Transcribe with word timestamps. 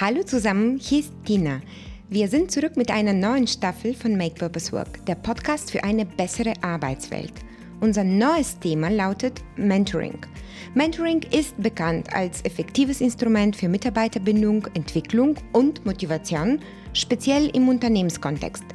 Hallo 0.00 0.22
zusammen, 0.22 0.78
hier 0.80 1.00
ist 1.00 1.12
Tina. 1.24 1.60
Wir 2.08 2.28
sind 2.28 2.52
zurück 2.52 2.76
mit 2.76 2.88
einer 2.88 3.12
neuen 3.12 3.48
Staffel 3.48 3.94
von 3.94 4.16
Make 4.16 4.36
Purpose 4.36 4.70
Work, 4.70 5.04
der 5.06 5.16
Podcast 5.16 5.72
für 5.72 5.82
eine 5.82 6.06
bessere 6.06 6.52
Arbeitswelt. 6.62 7.32
Unser 7.80 8.04
neues 8.04 8.56
Thema 8.60 8.90
lautet 8.90 9.42
Mentoring. 9.56 10.16
Mentoring 10.74 11.22
ist 11.32 11.60
bekannt 11.60 12.14
als 12.14 12.44
effektives 12.44 13.00
Instrument 13.00 13.56
für 13.56 13.68
Mitarbeiterbindung, 13.68 14.68
Entwicklung 14.74 15.34
und 15.52 15.84
Motivation, 15.84 16.60
speziell 16.92 17.48
im 17.56 17.68
Unternehmenskontext. 17.68 18.66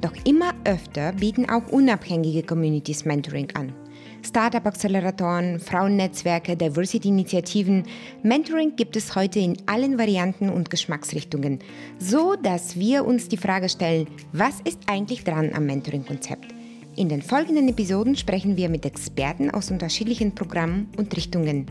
Doch 0.00 0.14
immer 0.24 0.54
öfter 0.64 1.12
bieten 1.12 1.50
auch 1.50 1.68
unabhängige 1.68 2.42
Communities 2.42 3.04
Mentoring 3.04 3.48
an. 3.54 3.74
Startup-Acceleratoren, 4.22 5.60
Frauennetzwerke, 5.60 6.56
Diversity-Initiativen. 6.56 7.84
Mentoring 8.22 8.76
gibt 8.76 8.96
es 8.96 9.14
heute 9.14 9.38
in 9.38 9.56
allen 9.66 9.98
Varianten 9.98 10.48
und 10.48 10.70
Geschmacksrichtungen, 10.70 11.60
so 11.98 12.36
dass 12.36 12.78
wir 12.78 13.04
uns 13.04 13.28
die 13.28 13.36
Frage 13.36 13.68
stellen, 13.68 14.06
was 14.32 14.60
ist 14.64 14.80
eigentlich 14.86 15.24
dran 15.24 15.50
am 15.54 15.66
Mentoring-Konzept? 15.66 16.54
In 16.96 17.08
den 17.08 17.22
folgenden 17.22 17.68
Episoden 17.68 18.16
sprechen 18.16 18.56
wir 18.56 18.68
mit 18.68 18.84
Experten 18.84 19.50
aus 19.50 19.70
unterschiedlichen 19.70 20.34
Programmen 20.34 20.88
und 20.96 21.16
Richtungen. 21.16 21.66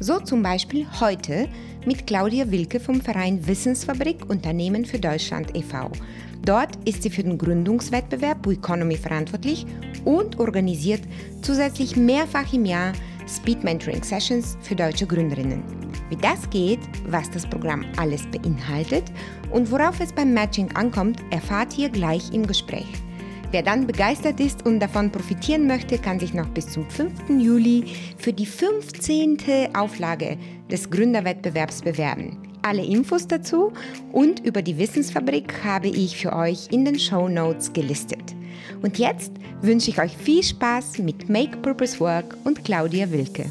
So 0.00 0.18
zum 0.18 0.42
Beispiel 0.42 0.86
heute 1.00 1.48
mit 1.86 2.06
Claudia 2.06 2.50
Wilke 2.50 2.80
vom 2.80 3.00
Verein 3.00 3.46
Wissensfabrik 3.46 4.28
Unternehmen 4.28 4.84
für 4.84 4.98
Deutschland 4.98 5.56
e.V. 5.56 5.90
Dort 6.46 6.76
ist 6.84 7.02
sie 7.02 7.10
für 7.10 7.24
den 7.24 7.38
Gründungswettbewerb 7.38 8.46
Economy 8.46 8.96
verantwortlich 8.96 9.66
und 10.04 10.38
organisiert 10.38 11.02
zusätzlich 11.42 11.96
mehrfach 11.96 12.52
im 12.52 12.64
Jahr 12.64 12.92
Speed 13.26 13.64
Mentoring 13.64 14.04
Sessions 14.04 14.56
für 14.62 14.76
deutsche 14.76 15.08
Gründerinnen. 15.08 15.64
Wie 16.08 16.16
das 16.16 16.48
geht, 16.50 16.78
was 17.08 17.28
das 17.32 17.44
Programm 17.44 17.84
alles 17.96 18.22
beinhaltet 18.28 19.02
und 19.50 19.68
worauf 19.72 19.98
es 19.98 20.12
beim 20.12 20.32
Matching 20.32 20.70
ankommt, 20.76 21.20
erfahrt 21.32 21.76
ihr 21.76 21.88
gleich 21.88 22.32
im 22.32 22.46
Gespräch. 22.46 22.86
Wer 23.50 23.64
dann 23.64 23.88
begeistert 23.88 24.38
ist 24.38 24.64
und 24.64 24.78
davon 24.78 25.10
profitieren 25.10 25.66
möchte, 25.66 25.98
kann 25.98 26.20
sich 26.20 26.32
noch 26.32 26.48
bis 26.50 26.68
zum 26.68 26.88
5. 26.88 27.28
Juli 27.40 27.92
für 28.18 28.32
die 28.32 28.46
15. 28.46 29.74
Auflage 29.74 30.38
des 30.70 30.88
Gründerwettbewerbs 30.90 31.82
bewerben. 31.82 32.45
Alle 32.66 32.84
Infos 32.84 33.28
dazu 33.28 33.72
und 34.10 34.44
über 34.44 34.60
die 34.60 34.76
Wissensfabrik 34.76 35.62
habe 35.62 35.86
ich 35.86 36.16
für 36.16 36.32
euch 36.32 36.66
in 36.72 36.84
den 36.84 36.98
Show 36.98 37.28
Notes 37.28 37.72
gelistet. 37.72 38.34
Und 38.82 38.98
jetzt 38.98 39.30
wünsche 39.62 39.90
ich 39.90 40.00
euch 40.00 40.16
viel 40.16 40.42
Spaß 40.42 40.98
mit 40.98 41.28
Make 41.28 41.58
Purpose 41.58 42.00
Work 42.00 42.36
und 42.42 42.64
Claudia 42.64 43.08
Wilke. 43.12 43.48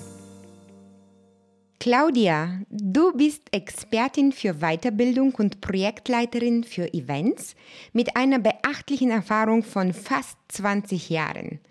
Claudia, 1.79 2.59
du 2.69 3.13
bist 3.13 3.43
Expertin 3.53 4.33
für 4.33 4.55
Weiterbildung 4.55 5.33
und 5.35 5.61
Projektleiterin 5.61 6.65
für 6.65 6.93
Events 6.93 7.55
mit 7.93 8.17
einer 8.17 8.39
beachtlichen 8.39 9.11
Erfahrung 9.11 9.63
von 9.63 9.93
fast 9.93 10.37
20 10.49 11.09
Jahren. 11.09 11.61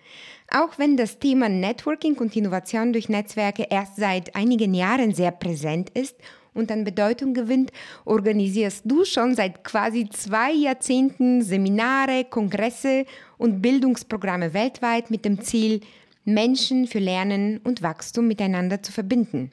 Auch 0.50 0.78
wenn 0.78 0.96
das 0.96 1.18
Thema 1.18 1.50
Networking 1.50 2.16
und 2.16 2.34
Innovation 2.36 2.94
durch 2.94 3.10
Netzwerke 3.10 3.66
erst 3.68 3.96
seit 3.96 4.34
einigen 4.34 4.72
Jahren 4.72 5.12
sehr 5.12 5.32
präsent 5.32 5.90
ist 5.90 6.16
und 6.54 6.70
an 6.70 6.84
Bedeutung 6.84 7.34
gewinnt, 7.34 7.72
organisierst 8.04 8.82
du 8.84 9.04
schon 9.04 9.34
seit 9.34 9.64
quasi 9.64 10.08
zwei 10.08 10.52
Jahrzehnten 10.52 11.42
Seminare, 11.42 12.24
Kongresse 12.24 13.04
und 13.36 13.60
Bildungsprogramme 13.60 14.54
weltweit 14.54 15.10
mit 15.10 15.24
dem 15.24 15.40
Ziel, 15.42 15.80
Menschen 16.24 16.86
für 16.86 17.00
Lernen 17.00 17.58
und 17.64 17.82
Wachstum 17.82 18.26
miteinander 18.26 18.82
zu 18.82 18.92
verbinden. 18.92 19.52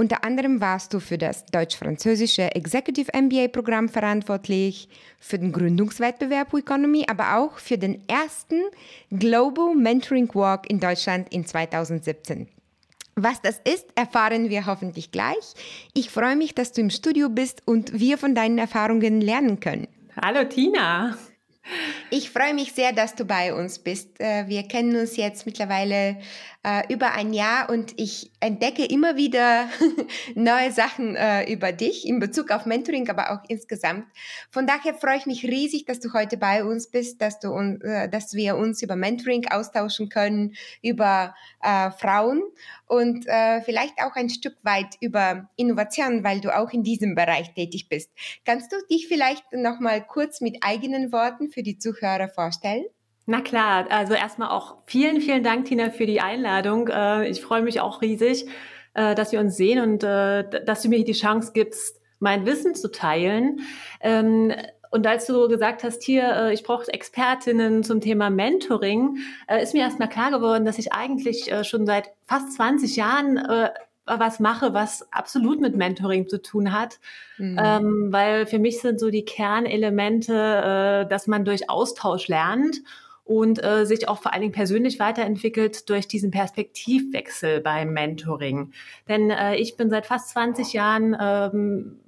Unter 0.00 0.24
anderem 0.24 0.62
warst 0.62 0.94
du 0.94 0.98
für 0.98 1.18
das 1.18 1.44
deutsch-französische 1.44 2.54
Executive 2.54 3.12
MBA-Programm 3.14 3.90
verantwortlich, 3.90 4.88
für 5.18 5.38
den 5.38 5.52
Gründungswettbewerb 5.52 6.54
Economy, 6.54 7.04
aber 7.06 7.36
auch 7.36 7.58
für 7.58 7.76
den 7.76 8.00
ersten 8.08 8.62
Global 9.10 9.74
Mentoring 9.74 10.34
Walk 10.34 10.70
in 10.70 10.80
Deutschland 10.80 11.30
in 11.34 11.44
2017. 11.44 12.48
Was 13.22 13.42
das 13.42 13.60
ist, 13.70 13.86
erfahren 13.96 14.48
wir 14.48 14.64
hoffentlich 14.64 15.12
gleich. 15.12 15.52
Ich 15.92 16.08
freue 16.08 16.36
mich, 16.36 16.54
dass 16.54 16.72
du 16.72 16.80
im 16.80 16.88
Studio 16.88 17.28
bist 17.28 17.60
und 17.66 17.98
wir 17.98 18.16
von 18.16 18.34
deinen 18.34 18.56
Erfahrungen 18.56 19.20
lernen 19.20 19.60
können. 19.60 19.88
Hallo 20.22 20.44
Tina. 20.44 21.18
Ich 22.08 22.30
freue 22.30 22.54
mich 22.54 22.72
sehr, 22.72 22.92
dass 22.92 23.14
du 23.14 23.26
bei 23.26 23.54
uns 23.54 23.78
bist. 23.78 24.18
Äh, 24.20 24.48
wir 24.48 24.62
kennen 24.62 24.96
uns 24.96 25.18
jetzt 25.18 25.44
mittlerweile 25.44 26.16
äh, 26.62 26.92
über 26.92 27.12
ein 27.12 27.32
Jahr 27.32 27.70
und 27.70 27.98
ich 27.98 28.30
entdecke 28.40 28.84
immer 28.84 29.16
wieder 29.16 29.68
neue 30.34 30.70
Sachen 30.72 31.16
äh, 31.16 31.50
über 31.50 31.72
dich 31.72 32.06
in 32.06 32.20
Bezug 32.20 32.50
auf 32.50 32.66
Mentoring, 32.66 33.08
aber 33.08 33.32
auch 33.32 33.48
insgesamt. 33.48 34.06
Von 34.50 34.66
daher 34.66 34.94
freue 34.94 35.16
ich 35.16 35.26
mich 35.26 35.44
riesig, 35.44 35.86
dass 35.86 36.00
du 36.00 36.12
heute 36.12 36.36
bei 36.36 36.64
uns 36.64 36.90
bist, 36.90 37.22
dass, 37.22 37.40
du, 37.40 37.54
äh, 37.56 38.08
dass 38.08 38.34
wir 38.34 38.56
uns 38.56 38.82
über 38.82 38.96
Mentoring 38.96 39.48
austauschen 39.48 40.10
können, 40.10 40.54
über 40.82 41.34
äh, 41.62 41.90
Frauen 41.92 42.42
und 42.86 43.26
äh, 43.26 43.62
vielleicht 43.62 44.02
auch 44.02 44.14
ein 44.14 44.28
Stück 44.28 44.56
weit 44.62 44.96
über 45.00 45.48
Innovation, 45.56 46.24
weil 46.24 46.40
du 46.40 46.54
auch 46.54 46.72
in 46.72 46.82
diesem 46.82 47.14
Bereich 47.14 47.54
tätig 47.54 47.88
bist. 47.88 48.10
Kannst 48.44 48.70
du 48.72 48.76
dich 48.90 49.08
vielleicht 49.08 49.44
noch 49.52 49.80
mal 49.80 50.04
kurz 50.06 50.40
mit 50.40 50.58
eigenen 50.62 51.10
Worten 51.12 51.50
für 51.50 51.62
die 51.62 51.78
Zuhörer 51.78 52.28
vorstellen? 52.28 52.84
Na 53.26 53.40
klar, 53.40 53.86
also 53.90 54.14
erstmal 54.14 54.48
auch 54.48 54.78
vielen, 54.86 55.20
vielen 55.20 55.44
Dank, 55.44 55.66
Tina, 55.66 55.90
für 55.90 56.06
die 56.06 56.20
Einladung. 56.20 56.88
Äh, 56.88 57.28
ich 57.28 57.40
freue 57.40 57.62
mich 57.62 57.80
auch 57.80 58.02
riesig, 58.02 58.46
äh, 58.94 59.14
dass 59.14 59.32
wir 59.32 59.40
uns 59.40 59.56
sehen 59.56 59.80
und 59.80 60.02
äh, 60.02 60.64
dass 60.64 60.82
du 60.82 60.88
mir 60.88 61.04
die 61.04 61.12
Chance 61.12 61.52
gibst, 61.54 62.00
mein 62.18 62.44
Wissen 62.46 62.74
zu 62.74 62.90
teilen. 62.90 63.60
Ähm, 64.00 64.52
und 64.90 65.06
als 65.06 65.26
du 65.26 65.46
gesagt 65.46 65.84
hast, 65.84 66.02
hier, 66.02 66.50
ich 66.50 66.64
brauche 66.64 66.92
Expertinnen 66.92 67.84
zum 67.84 68.00
Thema 68.00 68.28
Mentoring, 68.28 69.18
ist 69.62 69.72
mir 69.72 69.82
erstmal 69.82 70.08
klar 70.08 70.32
geworden, 70.32 70.64
dass 70.64 70.78
ich 70.78 70.92
eigentlich 70.92 71.48
schon 71.62 71.86
seit 71.86 72.10
fast 72.26 72.54
20 72.54 72.96
Jahren 72.96 73.38
was 74.04 74.40
mache, 74.40 74.74
was 74.74 75.06
absolut 75.12 75.60
mit 75.60 75.76
Mentoring 75.76 76.26
zu 76.26 76.42
tun 76.42 76.72
hat. 76.72 76.98
Mhm. 77.38 77.56
Ähm, 77.62 78.08
weil 78.10 78.46
für 78.46 78.58
mich 78.58 78.80
sind 78.80 78.98
so 78.98 79.10
die 79.10 79.24
Kernelemente, 79.24 81.06
dass 81.08 81.28
man 81.28 81.44
durch 81.44 81.70
Austausch 81.70 82.26
lernt 82.26 82.80
und 83.30 83.62
äh, 83.62 83.86
sich 83.86 84.08
auch 84.08 84.20
vor 84.20 84.32
allen 84.32 84.40
Dingen 84.42 84.52
persönlich 84.52 84.98
weiterentwickelt 84.98 85.88
durch 85.88 86.08
diesen 86.08 86.32
Perspektivwechsel 86.32 87.60
beim 87.60 87.92
Mentoring. 87.92 88.72
Denn 89.06 89.30
äh, 89.30 89.54
ich 89.54 89.76
bin 89.76 89.88
seit 89.88 90.06
fast 90.06 90.30
20 90.30 90.72
Jahren 90.72 91.16
ähm, 91.20 92.00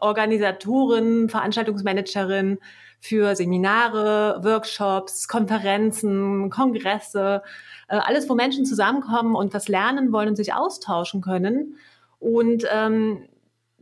Organisatorin, 0.00 1.28
Veranstaltungsmanagerin 1.28 2.60
für 2.98 3.36
Seminare, 3.36 4.40
Workshops, 4.42 5.28
Konferenzen, 5.28 6.48
Kongresse, 6.48 7.42
äh, 7.88 7.96
alles, 7.96 8.26
wo 8.30 8.34
Menschen 8.34 8.64
zusammenkommen 8.64 9.34
und 9.34 9.52
was 9.52 9.68
lernen 9.68 10.12
wollen 10.12 10.30
und 10.30 10.36
sich 10.36 10.54
austauschen 10.54 11.20
können. 11.20 11.76
Und 12.20 12.64
ähm, 12.72 13.24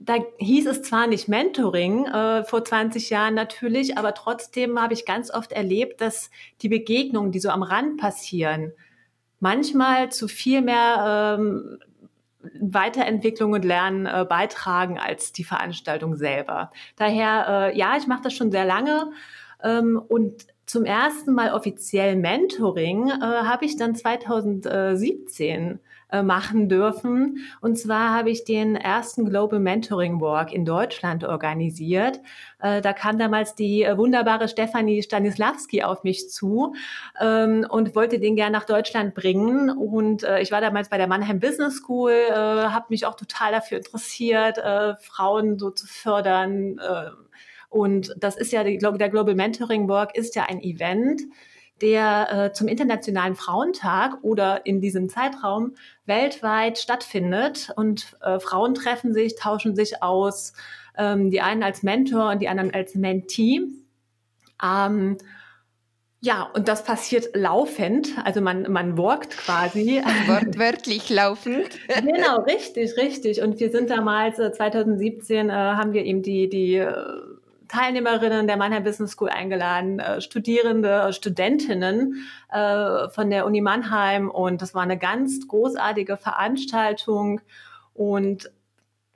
da 0.04 0.16
hieß 0.38 0.66
es 0.66 0.82
zwar 0.82 1.06
nicht 1.06 1.28
Mentoring 1.28 2.06
äh, 2.06 2.44
vor 2.44 2.64
20 2.64 3.10
Jahren 3.10 3.34
natürlich, 3.34 3.98
aber 3.98 4.14
trotzdem 4.14 4.80
habe 4.80 4.94
ich 4.94 5.06
ganz 5.06 5.32
oft 5.32 5.52
erlebt, 5.52 6.00
dass 6.00 6.30
die 6.60 6.68
Begegnungen, 6.68 7.32
die 7.32 7.40
so 7.40 7.50
am 7.50 7.62
Rand 7.62 7.98
passieren, 8.00 8.72
manchmal 9.40 10.10
zu 10.10 10.28
viel 10.28 10.62
mehr 10.62 11.36
ähm, 11.38 11.78
Weiterentwicklung 12.60 13.52
und 13.52 13.64
Lernen 13.64 14.06
äh, 14.06 14.26
beitragen 14.28 14.98
als 14.98 15.32
die 15.32 15.44
Veranstaltung 15.44 16.16
selber. 16.16 16.72
Daher, 16.96 17.70
äh, 17.72 17.78
ja, 17.78 17.96
ich 17.96 18.06
mache 18.06 18.22
das 18.22 18.34
schon 18.34 18.50
sehr 18.50 18.64
lange 18.64 19.12
ähm, 19.62 20.00
und 20.08 20.46
zum 20.66 20.84
ersten 20.84 21.34
Mal 21.34 21.52
offiziell 21.52 22.16
Mentoring 22.16 23.08
äh, 23.08 23.20
habe 23.20 23.64
ich 23.64 23.76
dann 23.76 23.94
2017 23.94 25.80
äh, 26.12 26.22
machen 26.22 26.68
dürfen. 26.68 27.38
Und 27.62 27.78
zwar 27.78 28.14
habe 28.14 28.28
ich 28.28 28.44
den 28.44 28.76
ersten 28.76 29.24
Global 29.24 29.58
Mentoring 29.58 30.20
Walk 30.20 30.52
in 30.52 30.66
Deutschland 30.66 31.24
organisiert. 31.24 32.20
Äh, 32.60 32.82
da 32.82 32.92
kam 32.92 33.18
damals 33.18 33.54
die 33.54 33.82
äh, 33.82 33.96
wunderbare 33.96 34.46
Stefanie 34.46 35.02
Stanislawski 35.02 35.82
auf 35.82 36.04
mich 36.04 36.28
zu 36.28 36.74
ähm, 37.18 37.66
und 37.66 37.94
wollte 37.94 38.20
den 38.20 38.36
gern 38.36 38.52
nach 38.52 38.66
Deutschland 38.66 39.14
bringen. 39.14 39.70
Und 39.70 40.26
ich 40.40 40.52
war 40.52 40.60
damals 40.60 40.90
bei 40.90 40.98
der 40.98 41.06
Mannheim 41.06 41.40
Business 41.40 41.76
School, 41.78 42.12
habe 42.30 42.86
mich 42.90 43.06
auch 43.06 43.14
total 43.14 43.52
dafür 43.52 43.78
interessiert, 43.78 44.58
Frauen 45.00 45.58
so 45.58 45.70
zu 45.70 45.86
fördern. 45.86 46.78
und 47.70 48.14
das 48.18 48.36
ist 48.36 48.52
ja, 48.52 48.62
der 48.64 49.08
Global 49.08 49.34
Mentoring 49.34 49.88
Walk 49.88 50.14
ist 50.16 50.36
ja 50.36 50.44
ein 50.48 50.60
Event, 50.60 51.22
der 51.82 52.28
äh, 52.30 52.52
zum 52.52 52.68
Internationalen 52.68 53.34
Frauentag 53.34 54.22
oder 54.22 54.64
in 54.64 54.80
diesem 54.80 55.08
Zeitraum 55.08 55.74
weltweit 56.06 56.78
stattfindet. 56.78 57.70
Und 57.76 58.16
äh, 58.22 58.38
Frauen 58.38 58.74
treffen 58.74 59.12
sich, 59.12 59.34
tauschen 59.36 59.74
sich 59.74 60.02
aus, 60.02 60.54
ähm, 60.96 61.30
die 61.30 61.40
einen 61.40 61.62
als 61.62 61.82
Mentor 61.82 62.30
und 62.30 62.40
die 62.40 62.48
anderen 62.48 62.72
als 62.72 62.94
Mentee. 62.94 63.60
Ähm, 64.62 65.18
Ja, 66.24 66.48
und 66.54 66.68
das 66.68 66.84
passiert 66.84 67.34
laufend. 67.34 68.10
Also 68.24 68.40
man, 68.40 68.70
man 68.70 68.96
walkt 68.96 69.36
quasi. 69.36 70.00
Wortwörtlich 70.28 71.10
laufend. 71.10 71.70
genau, 71.88 72.42
richtig, 72.42 72.96
richtig. 72.96 73.42
Und 73.42 73.58
wir 73.58 73.72
sind 73.72 73.90
damals, 73.90 74.36
2017, 74.36 75.50
äh, 75.50 75.52
haben 75.52 75.92
wir 75.92 76.04
eben 76.04 76.22
die, 76.22 76.48
die 76.48 76.76
äh, 76.76 76.94
Teilnehmerinnen 77.72 78.46
der 78.46 78.58
Mannheim 78.58 78.84
Business 78.84 79.12
School 79.12 79.30
eingeladen, 79.30 79.98
äh, 79.98 80.20
Studierende, 80.20 81.10
Studentinnen 81.14 82.26
äh, 82.50 83.08
von 83.08 83.30
der 83.30 83.46
Uni 83.46 83.62
Mannheim. 83.62 84.30
Und 84.30 84.60
das 84.60 84.74
war 84.74 84.82
eine 84.82 84.98
ganz 84.98 85.48
großartige 85.48 86.18
Veranstaltung. 86.18 87.40
Und 87.94 88.50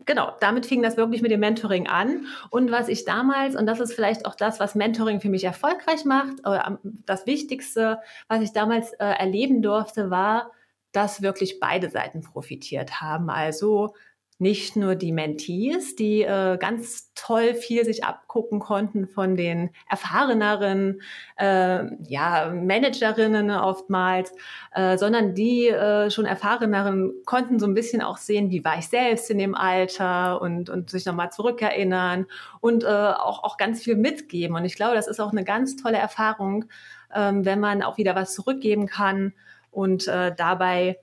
genau, 0.06 0.32
damit 0.40 0.64
fing 0.64 0.82
das 0.82 0.96
wirklich 0.96 1.20
mit 1.20 1.30
dem 1.32 1.40
Mentoring 1.40 1.86
an. 1.86 2.24
Und 2.48 2.70
was 2.70 2.88
ich 2.88 3.04
damals, 3.04 3.56
und 3.56 3.66
das 3.66 3.78
ist 3.78 3.92
vielleicht 3.92 4.24
auch 4.24 4.34
das, 4.34 4.58
was 4.58 4.74
Mentoring 4.74 5.20
für 5.20 5.28
mich 5.28 5.44
erfolgreich 5.44 6.06
macht, 6.06 6.40
oder 6.46 6.78
das 6.82 7.26
Wichtigste, 7.26 8.00
was 8.26 8.40
ich 8.40 8.54
damals 8.54 8.94
äh, 8.94 9.04
erleben 9.04 9.60
durfte, 9.60 10.08
war, 10.08 10.50
dass 10.92 11.20
wirklich 11.20 11.60
beide 11.60 11.90
Seiten 11.90 12.22
profitiert 12.22 13.02
haben. 13.02 13.28
Also 13.28 13.92
nicht 14.38 14.76
nur 14.76 14.96
die 14.96 15.12
Mentees, 15.12 15.96
die 15.96 16.22
äh, 16.22 16.58
ganz 16.58 17.12
toll 17.14 17.54
viel 17.54 17.84
sich 17.86 18.04
abgucken 18.04 18.60
konnten 18.60 19.06
von 19.06 19.34
den 19.34 19.70
erfahreneren 19.88 21.00
äh, 21.36 21.84
ja, 22.06 22.52
Managerinnen 22.52 23.50
oftmals, 23.50 24.32
äh, 24.74 24.98
sondern 24.98 25.34
die 25.34 25.68
äh, 25.68 26.10
schon 26.10 26.26
erfahreneren 26.26 27.14
konnten 27.24 27.58
so 27.58 27.66
ein 27.66 27.72
bisschen 27.72 28.02
auch 28.02 28.18
sehen, 28.18 28.50
wie 28.50 28.62
war 28.62 28.78
ich 28.78 28.88
selbst 28.88 29.30
in 29.30 29.38
dem 29.38 29.54
Alter 29.54 30.42
und, 30.42 30.68
und 30.68 30.90
sich 30.90 31.06
nochmal 31.06 31.32
zurückerinnern 31.32 32.26
und 32.60 32.84
äh, 32.84 32.86
auch, 32.86 33.42
auch 33.42 33.56
ganz 33.56 33.82
viel 33.82 33.96
mitgeben. 33.96 34.54
Und 34.54 34.66
ich 34.66 34.76
glaube, 34.76 34.96
das 34.96 35.08
ist 35.08 35.18
auch 35.20 35.32
eine 35.32 35.44
ganz 35.44 35.76
tolle 35.76 35.96
Erfahrung, 35.96 36.66
ähm, 37.14 37.46
wenn 37.46 37.60
man 37.60 37.82
auch 37.82 37.96
wieder 37.96 38.14
was 38.14 38.34
zurückgeben 38.34 38.86
kann 38.86 39.32
und 39.70 40.08
äh, 40.08 40.34
dabei 40.36 40.98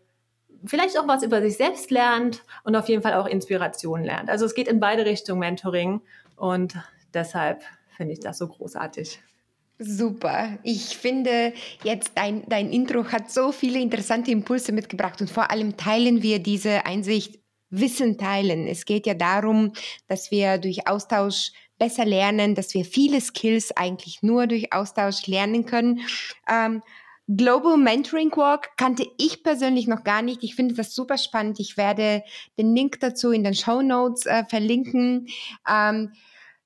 vielleicht 0.65 0.98
auch 0.98 1.07
was 1.07 1.24
über 1.24 1.42
sich 1.42 1.57
selbst 1.57 1.92
lernt 1.92 2.44
und 2.63 2.75
auf 2.75 2.89
jeden 2.89 3.01
Fall 3.01 3.13
auch 3.13 3.27
Inspiration 3.27 4.04
lernt. 4.04 4.30
Also 4.30 4.45
es 4.45 4.56
geht 4.56 4.68
in 4.68 4.80
beide 4.80 5.06
Richtungen 5.06 5.39
Mentoring 5.39 6.01
und 6.36 6.75
deshalb 7.13 7.63
finde 7.95 8.13
ich 8.13 8.19
das 8.19 8.38
so 8.38 8.48
großartig. 8.48 9.21
Super. 9.80 10.60
Ich 10.63 10.98
finde 10.98 11.54
jetzt 11.83 12.13
dein, 12.15 12.48
dein 12.48 12.71
Intro 12.71 13.06
hat 13.12 13.31
so 13.31 13.51
viele 13.51 13.80
interessante 13.80 14.31
Impulse 14.31 14.71
mitgebracht 14.71 15.19
und 15.19 15.30
vor 15.30 15.51
allem 15.51 15.77
teilen 15.77 16.21
wir 16.21 16.39
diese 16.39 16.86
Einsicht 16.86 17.39
Wissen 17.69 18.19
teilen. 18.19 18.68
Es 18.68 18.86
geht 18.86 19.07
ja 19.07 19.15
darum, 19.15 19.74
dass 20.07 20.30
wir 20.30 20.60
durch 20.60 20.88
Austausch 20.88 21.51
besser 21.80 22.06
lernen, 22.06 22.54
dass 22.54 22.74
wir 22.75 22.86
viele 22.86 23.19
Skills 23.19 23.75
eigentlich 23.75 24.21
nur 24.21 24.45
durch 24.45 24.71
Austausch 24.71 25.25
lernen 25.25 25.65
können. 25.65 26.01
Ähm, 26.48 26.83
Global 27.28 27.78
Mentoring 27.78 28.31
Walk 28.36 28.75
kannte 28.75 29.08
ich 29.18 29.44
persönlich 29.44 29.88
noch 29.88 30.04
gar 30.04 30.22
nicht. 30.22 30.44
Ich 30.44 30.56
finde 30.56 30.75
das 30.75 30.94
super 30.94 31.18
spannend. 31.18 31.60
Ich 31.60 31.78
werde 31.78 32.24
den 32.58 32.75
Link 32.75 33.00
dazu 33.00 33.31
in 33.31 33.44
den 33.44 33.56
Show 33.56 33.81
Notes 33.81 34.25
äh, 34.25 34.44
verlinken. 34.46 35.28
Ähm, 35.70 36.12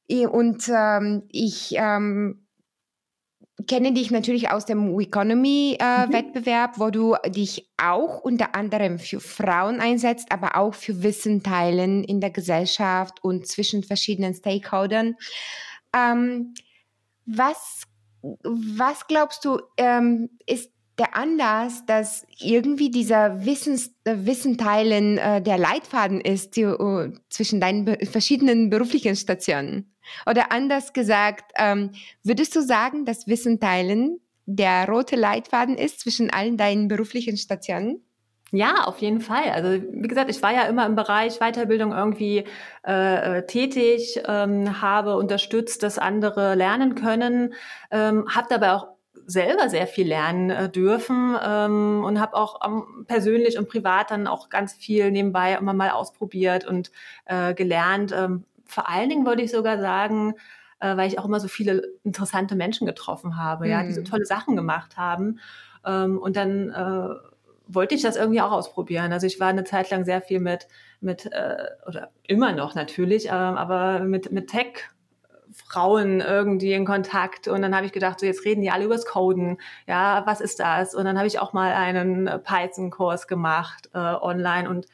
und 0.09 0.69
ähm, 0.69 1.24
ich 1.30 1.75
ähm, 1.77 2.48
kenne 3.68 3.94
dich 3.94 4.09
natürlich 4.09 4.50
aus 4.50 4.65
dem 4.65 5.00
Economy-Wettbewerb, 5.00 6.71
äh, 6.71 6.80
mhm. 6.80 6.83
wo 6.83 6.89
du 6.89 7.15
dich 7.27 7.69
auch 7.77 8.21
unter 8.21 8.56
anderem 8.56 9.00
für 9.00 9.19
Frauen 9.19 9.80
einsetzt, 9.80 10.31
aber 10.31 10.56
auch 10.56 10.74
für 10.74 11.04
Wissen 11.04 11.44
teilen 11.44 12.04
in 12.04 12.21
der 12.21 12.31
Gesellschaft 12.31 13.24
und 13.24 13.48
zwischen 13.48 13.83
verschiedenen 13.83 14.33
Stakeholdern. 14.33 15.15
Ähm, 15.94 16.54
was 17.25 17.83
was 18.44 19.07
glaubst 19.07 19.45
du, 19.45 19.59
ähm, 19.77 20.29
ist 20.45 20.71
der 20.97 21.15
Anlass, 21.15 21.85
dass 21.85 22.25
irgendwie 22.39 22.89
dieser 22.89 23.45
Wissens, 23.45 23.94
äh, 24.03 24.15
Wissenteilen 24.19 25.18
äh, 25.18 25.41
der 25.41 25.57
Leitfaden 25.57 26.21
ist 26.21 26.56
die, 26.56 26.65
uh, 26.65 27.12
zwischen 27.29 27.59
deinen 27.62 27.85
be 27.85 27.97
verschiedenen 28.03 28.69
beruflichen 28.69 29.15
Stationen? 29.15 29.94
Oder 30.25 30.51
anders 30.51 30.94
gesagt, 30.94 31.51
ähm, 31.56 31.91
würdest 32.24 32.56
du 32.56 32.62
sagen, 32.62 33.06
dass 33.06 33.27
Wissenteilen 33.27 34.19
der 34.45 34.88
rote 34.88 35.15
Leitfaden 35.18 35.77
ist 35.77 36.00
zwischen 36.00 36.30
allen 36.31 36.57
deinen 36.57 36.88
beruflichen 36.88 37.38
Stationen? 37.38 38.01
Ja, 38.51 38.85
auf 38.85 38.99
jeden 38.99 39.19
Fall. 39.19 39.49
Also 39.51 39.83
wie 39.91 40.07
gesagt, 40.07 40.29
ich 40.29 40.41
war 40.41 40.53
ja 40.53 40.63
immer 40.63 40.85
im 40.85 40.95
Bereich 40.95 41.39
Weiterbildung 41.39 41.91
irgendwie 41.91 42.45
äh, 42.85 43.39
äh, 43.39 43.45
tätig, 43.45 44.21
ähm, 44.25 44.81
habe 44.81 45.17
unterstützt, 45.17 45.83
dass 45.83 45.97
andere 45.97 46.55
lernen 46.55 46.95
können, 46.95 47.53
ähm, 47.91 48.25
habe 48.33 48.47
dabei 48.49 48.71
auch 48.71 48.88
selber 49.25 49.67
sehr 49.67 49.88
viel 49.88 50.07
lernen 50.07 50.49
äh, 50.49 50.69
dürfen 50.69 51.35
ähm, 51.44 52.03
und 52.05 52.21
habe 52.21 52.38
auch 52.38 52.61
ähm, 52.65 53.05
persönlich 53.07 53.57
und 53.57 53.67
privat 53.67 54.11
dann 54.11 54.27
auch 54.27 54.47
ganz 54.47 54.73
viel 54.73 55.11
nebenbei 55.11 55.55
immer 55.55 55.73
mal 55.73 55.89
ausprobiert 55.89 56.65
und 56.65 56.91
äh, 57.25 57.53
gelernt. 57.53 58.13
Ähm, 58.17 58.45
vor 58.65 58.88
allen 58.88 59.09
Dingen 59.09 59.25
wollte 59.25 59.41
ich 59.41 59.51
sogar 59.51 59.79
sagen, 59.79 60.35
äh, 60.79 60.95
weil 60.95 61.09
ich 61.09 61.19
auch 61.19 61.25
immer 61.25 61.41
so 61.41 61.49
viele 61.49 61.81
interessante 62.05 62.55
Menschen 62.55 62.88
getroffen 62.88 63.35
habe, 63.38 63.65
mhm. 63.65 63.71
ja, 63.71 63.83
die 63.83 63.91
so 63.91 64.01
mhm. 64.01 64.05
tolle 64.05 64.25
Sachen 64.25 64.55
gemacht 64.55 64.95
haben. 64.95 65.39
Ähm, 65.85 66.17
und 66.17 66.38
dann 66.38 66.69
äh, 66.69 67.15
wollte 67.68 67.96
ich 67.96 68.02
das 68.02 68.16
irgendwie 68.16 68.42
auch 68.42 68.52
ausprobieren. 68.52 69.12
Also 69.12 69.28
ich 69.28 69.40
war 69.40 69.48
eine 69.48 69.64
Zeit 69.64 69.90
lang 69.90 70.06
sehr 70.06 70.22
viel 70.22 70.40
mit, 70.40 70.68
mit 71.02 71.25
äh, 71.31 71.58
oder 71.86 72.12
immer 72.24 72.54
noch 72.54 72.75
natürlich, 72.75 73.28
äh, 73.28 73.31
aber 73.31 74.00
mit, 74.00 74.31
mit 74.31 74.50
Tech. 74.50 74.90
Frauen 75.66 76.22
irgendwie 76.22 76.74
in 76.74 76.86
Kontakt 76.86 77.48
und 77.48 77.64
dann 77.64 77.75
habe 77.75 77.86
ich 77.88 77.92
gedacht, 77.92 78.19
so 78.19 78.28
jetzt 78.28 78.46
reden 78.46 78.62
die 78.62 78.69
alle 78.69 78.86
übers 78.86 79.06
Coden. 79.06 79.58
Ja, 79.88 80.22
was 80.28 80.40
ist 80.40 80.60
das? 80.60 80.94
Und 80.94 81.06
dann 81.06 81.18
habe 81.18 81.25
ich 81.25 81.40
auch 81.40 81.52
mal 81.54 81.72
einen 81.72 82.30
Python-Kurs 82.44 83.28
gemacht 83.28 83.90
äh, 83.94 83.98
online 83.98 84.69
und 84.69 84.86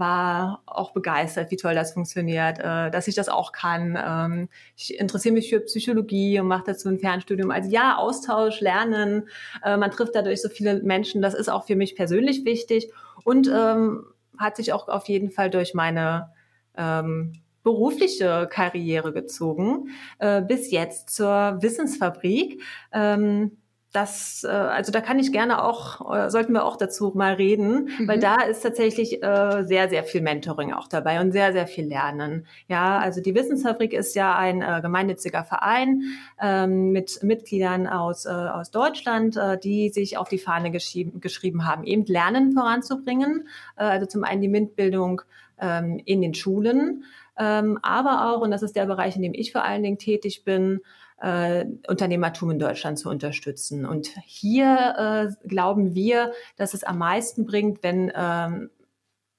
war 0.00 0.62
auch 0.66 0.92
begeistert, 0.92 1.52
wie 1.52 1.56
toll 1.56 1.74
das 1.74 1.92
funktioniert, 1.92 2.58
äh, 2.58 2.90
dass 2.90 3.06
ich 3.06 3.14
das 3.14 3.28
auch 3.28 3.52
kann. 3.52 3.96
Ähm, 3.96 4.48
ich 4.76 4.98
interessiere 4.98 5.34
mich 5.34 5.48
für 5.50 5.60
Psychologie 5.60 6.40
und 6.40 6.48
mache 6.48 6.64
dazu 6.66 6.88
ein 6.88 6.98
Fernstudium. 6.98 7.52
Also 7.52 7.70
ja, 7.70 7.96
Austausch, 7.96 8.60
Lernen, 8.60 9.28
äh, 9.64 9.76
man 9.76 9.92
trifft 9.92 10.16
dadurch 10.16 10.42
so 10.42 10.48
viele 10.48 10.82
Menschen, 10.82 11.22
das 11.22 11.34
ist 11.34 11.48
auch 11.48 11.66
für 11.66 11.76
mich 11.76 11.94
persönlich 11.94 12.44
wichtig 12.44 12.90
und 13.22 13.48
ähm, 13.48 14.06
hat 14.36 14.56
sich 14.56 14.72
auch 14.72 14.88
auf 14.88 15.06
jeden 15.06 15.30
Fall 15.30 15.50
durch 15.50 15.74
meine 15.74 16.32
ähm, 16.76 17.34
berufliche 17.62 18.48
Karriere 18.50 19.12
gezogen, 19.12 19.90
äh, 20.18 20.40
bis 20.40 20.70
jetzt 20.70 21.10
zur 21.10 21.58
Wissensfabrik. 21.60 22.62
Ähm, 22.92 23.58
das, 23.92 24.44
äh, 24.44 24.48
also 24.48 24.92
da 24.92 25.00
kann 25.00 25.18
ich 25.18 25.32
gerne 25.32 25.64
auch, 25.64 26.14
äh, 26.14 26.30
sollten 26.30 26.52
wir 26.52 26.64
auch 26.64 26.76
dazu 26.76 27.12
mal 27.14 27.34
reden, 27.34 27.90
mhm. 27.98 28.08
weil 28.08 28.20
da 28.20 28.42
ist 28.42 28.62
tatsächlich 28.62 29.22
äh, 29.22 29.64
sehr, 29.64 29.88
sehr 29.88 30.04
viel 30.04 30.20
Mentoring 30.20 30.72
auch 30.72 30.86
dabei 30.86 31.20
und 31.20 31.32
sehr, 31.32 31.52
sehr 31.52 31.66
viel 31.66 31.86
Lernen. 31.86 32.46
Ja, 32.68 32.98
also 32.98 33.20
die 33.20 33.34
Wissensfabrik 33.34 33.92
ist 33.92 34.14
ja 34.14 34.36
ein 34.36 34.62
äh, 34.62 34.80
gemeinnütziger 34.80 35.44
Verein 35.44 36.02
ähm, 36.40 36.92
mit 36.92 37.22
Mitgliedern 37.22 37.86
aus, 37.88 38.26
äh, 38.26 38.30
aus 38.30 38.70
Deutschland, 38.70 39.36
äh, 39.36 39.58
die 39.58 39.88
sich 39.88 40.18
auf 40.18 40.28
die 40.28 40.38
Fahne 40.38 40.70
geschrieben, 40.70 41.66
haben, 41.66 41.84
eben 41.84 42.04
Lernen 42.06 42.52
voranzubringen. 42.52 43.48
Also 43.76 44.06
zum 44.06 44.24
einen 44.24 44.40
die 44.40 44.48
MINT-Bildung 44.48 45.22
ähm, 45.60 46.00
in 46.04 46.22
den 46.22 46.34
Schulen, 46.34 47.04
ähm, 47.40 47.78
aber 47.82 48.30
auch, 48.30 48.42
und 48.42 48.50
das 48.50 48.62
ist 48.62 48.76
der 48.76 48.86
Bereich, 48.86 49.16
in 49.16 49.22
dem 49.22 49.34
ich 49.34 49.52
vor 49.52 49.64
allen 49.64 49.82
Dingen 49.82 49.98
tätig 49.98 50.44
bin, 50.44 50.80
äh, 51.20 51.66
Unternehmertum 51.86 52.50
in 52.50 52.58
Deutschland 52.58 52.98
zu 52.98 53.08
unterstützen. 53.08 53.86
Und 53.86 54.08
hier 54.24 55.36
äh, 55.42 55.48
glauben 55.48 55.94
wir, 55.94 56.32
dass 56.56 56.74
es 56.74 56.84
am 56.84 56.98
meisten 56.98 57.46
bringt, 57.46 57.82
wenn 57.82 58.10
ähm, 58.14 58.70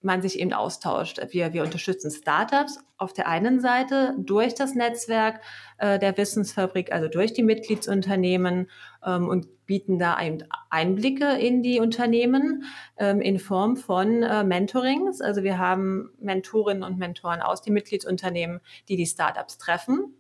man 0.02 0.22
sich 0.22 0.40
eben 0.40 0.54
austauscht. 0.54 1.20
Wir, 1.30 1.54
wir 1.54 1.64
unterstützen 1.64 2.10
Startups 2.12 2.80
auf 2.98 3.14
der 3.14 3.28
einen 3.28 3.60
Seite 3.60 4.16
durch 4.18 4.56
das 4.56 4.74
Netzwerk 4.74 5.42
äh, 5.78 6.00
der 6.00 6.18
Wissensfabrik, 6.18 6.92
also 6.92 7.08
durch 7.08 7.34
die 7.34 7.44
Mitgliedsunternehmen 7.44 8.70
ähm, 9.06 9.28
und 9.28 9.66
bieten 9.66 10.00
da 10.00 10.22
eben 10.22 10.40
Einblicke 10.70 11.38
in 11.38 11.64
die 11.64 11.80
Unternehmen 11.80 12.64
ähm, 12.98 13.22
in 13.22 13.40
Form 13.40 13.78
von 13.78 14.24
äh, 14.24 14.44
Mentorings. 14.44 15.22
Also 15.22 15.44
wir 15.44 15.58
haben 15.60 16.12
Mentorinnen 16.20 16.84
und 16.84 16.98
Mentoren 16.98 17.42
aus 17.42 17.62
den 17.62 17.74
Mitgliedsunternehmen, 17.74 18.60
die 18.90 18.98
die 18.98 19.06
Startups 19.06 19.58
treffen 19.58 20.16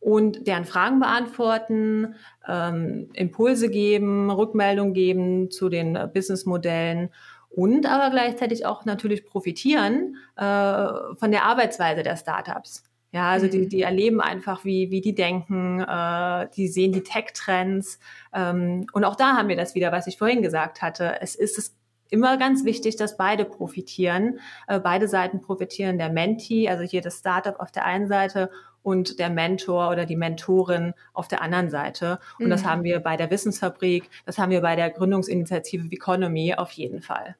und 0.00 0.46
deren 0.46 0.64
Fragen 0.64 0.98
beantworten, 0.98 2.14
ähm, 2.48 3.10
Impulse 3.12 3.68
geben, 3.68 4.30
Rückmeldung 4.30 4.94
geben 4.94 5.50
zu 5.50 5.68
den 5.68 5.94
äh, 5.94 6.08
Businessmodellen 6.12 7.10
und 7.50 7.86
aber 7.86 8.10
gleichzeitig 8.10 8.64
auch 8.64 8.84
natürlich 8.84 9.26
profitieren 9.26 10.16
äh, 10.36 10.86
von 11.16 11.30
der 11.30 11.44
Arbeitsweise 11.44 12.02
der 12.02 12.16
Startups. 12.16 12.84
Ja, 13.12 13.30
also 13.30 13.48
die, 13.48 13.58
mhm. 13.58 13.68
die 13.68 13.82
erleben 13.82 14.20
einfach, 14.20 14.64
wie, 14.64 14.90
wie 14.90 15.00
die 15.00 15.16
denken, 15.16 15.80
äh, 15.80 16.48
die 16.54 16.68
sehen 16.68 16.92
die 16.92 17.02
Tech-Trends. 17.02 17.98
Ähm, 18.32 18.86
und 18.92 19.04
auch 19.04 19.16
da 19.16 19.36
haben 19.36 19.48
wir 19.48 19.56
das 19.56 19.74
wieder, 19.74 19.90
was 19.90 20.06
ich 20.06 20.16
vorhin 20.16 20.42
gesagt 20.42 20.80
hatte. 20.80 21.20
Es 21.20 21.34
ist, 21.34 21.58
es 21.58 21.76
immer 22.08 22.36
ganz 22.36 22.64
wichtig, 22.64 22.96
dass 22.96 23.16
beide 23.16 23.44
profitieren. 23.44 24.38
Äh, 24.68 24.78
beide 24.78 25.08
Seiten 25.08 25.40
profitieren, 25.40 25.98
der 25.98 26.10
Mentee, 26.10 26.68
also 26.68 26.84
hier 26.84 27.00
das 27.00 27.18
Startup 27.18 27.58
auf 27.58 27.72
der 27.72 27.84
einen 27.84 28.06
Seite 28.06 28.50
und 28.82 29.18
der 29.18 29.30
Mentor 29.30 29.90
oder 29.90 30.06
die 30.06 30.16
Mentorin 30.16 30.94
auf 31.12 31.28
der 31.28 31.42
anderen 31.42 31.70
Seite. 31.70 32.18
Und 32.38 32.46
mhm. 32.46 32.50
das 32.50 32.64
haben 32.64 32.82
wir 32.82 33.00
bei 33.00 33.16
der 33.16 33.30
Wissensfabrik, 33.30 34.08
das 34.26 34.38
haben 34.38 34.50
wir 34.50 34.60
bei 34.60 34.76
der 34.76 34.90
Gründungsinitiative 34.90 35.88
Economy 35.90 36.54
auf 36.54 36.72
jeden 36.72 37.02
Fall. 37.02 37.36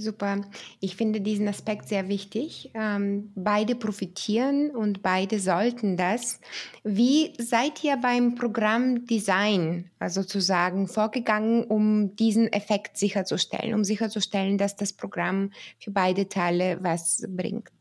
Super. 0.00 0.40
Ich 0.80 0.96
finde 0.96 1.20
diesen 1.20 1.46
Aspekt 1.46 1.86
sehr 1.86 2.08
wichtig. 2.08 2.70
Ähm, 2.72 3.32
beide 3.34 3.74
profitieren 3.74 4.70
und 4.70 5.02
beide 5.02 5.38
sollten 5.38 5.98
das. 5.98 6.40
Wie 6.82 7.34
seid 7.36 7.84
ihr 7.84 7.98
beim 7.98 8.34
Programm 8.34 9.04
Design 9.04 9.90
sozusagen 10.06 10.88
vorgegangen, 10.88 11.64
um 11.64 12.16
diesen 12.16 12.50
Effekt 12.50 12.96
sicherzustellen, 12.96 13.74
um 13.74 13.84
sicherzustellen, 13.84 14.56
dass 14.56 14.74
das 14.74 14.94
Programm 14.94 15.50
für 15.78 15.90
beide 15.90 16.30
Teile 16.30 16.78
was 16.80 17.26
bringt? 17.28 17.79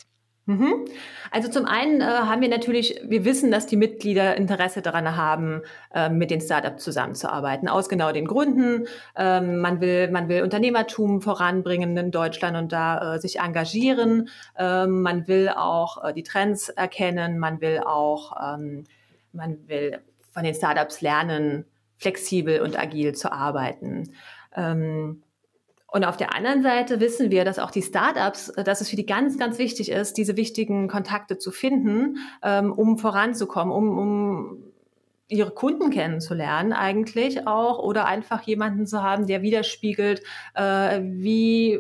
Mhm. 0.50 0.86
Also 1.30 1.48
zum 1.48 1.66
einen 1.66 2.02
äh, 2.02 2.06
haben 2.06 2.42
wir 2.42 2.50
natürlich, 2.50 3.00
wir 3.04 3.24
wissen, 3.24 3.52
dass 3.52 3.68
die 3.68 3.76
Mitglieder 3.76 4.36
Interesse 4.36 4.82
daran 4.82 5.16
haben, 5.16 5.62
äh, 5.94 6.10
mit 6.10 6.32
den 6.32 6.42
Startups 6.42 6.84
zusammenzuarbeiten, 6.84 7.70
aus 7.70 7.88
genau 7.88 8.12
den 8.12 8.26
Gründen. 8.26 8.88
Ähm, 9.16 9.60
man 9.60 9.80
will, 9.80 10.10
man 10.10 10.28
will 10.28 10.42
Unternehmertum 10.42 11.22
voranbringen 11.22 11.96
in 11.96 12.10
Deutschland 12.10 12.58
und 12.58 12.72
da 12.72 13.14
äh, 13.14 13.20
sich 13.20 13.40
engagieren. 13.40 14.30
Ähm, 14.58 15.04
man 15.04 15.28
will 15.28 15.50
auch 15.50 16.04
äh, 16.04 16.14
die 16.14 16.24
Trends 16.24 16.70
erkennen. 16.70 17.38
Man 17.38 17.62
will 17.62 17.82
auch, 17.86 18.56
ähm, 18.56 18.86
man 19.32 19.68
will 19.68 20.00
von 20.32 20.44
den 20.44 20.56
Startups 20.56 21.02
lernen, 21.02 21.66
flexibel 21.98 22.62
und 22.62 22.76
agil 22.80 23.14
zu 23.14 23.32
arbeiten. 23.32 24.16
Ähm, 24.56 25.22
und 25.92 26.04
auf 26.04 26.18
der 26.18 26.36
anderen 26.36 26.62
Seite 26.62 27.00
wissen 27.00 27.32
wir, 27.32 27.46
dass 27.46 27.60
auch 27.60 27.72
die 27.72 27.82
Startups, 27.82 28.50
äh, 28.50 28.64
dass 28.64 28.82
es 28.82 28.90
für 28.90 28.96
die 28.96 29.06
ganz, 29.06 29.38
ganz 29.38 29.58
wichtig 29.58 29.92
ist, 29.92 30.18
diese 30.18 30.38
wichtigen 30.38 30.88
Kontakte 30.88 31.38
zu 31.38 31.52
finden, 31.52 32.18
ähm, 32.44 32.72
um 32.72 32.98
voranzukommen, 32.98 33.74
um, 33.74 33.98
um 33.98 34.64
ihre 35.28 35.52
Kunden 35.52 35.92
kennenzulernen 35.92 36.74
eigentlich 36.74 37.48
auch 37.48 37.80
oder 37.80 38.06
einfach 38.06 38.42
jemanden 38.44 38.88
zu 38.88 39.04
haben, 39.04 39.28
der 39.28 39.42
widerspiegelt, 39.42 40.24
äh, 40.56 41.02
wie 41.04 41.80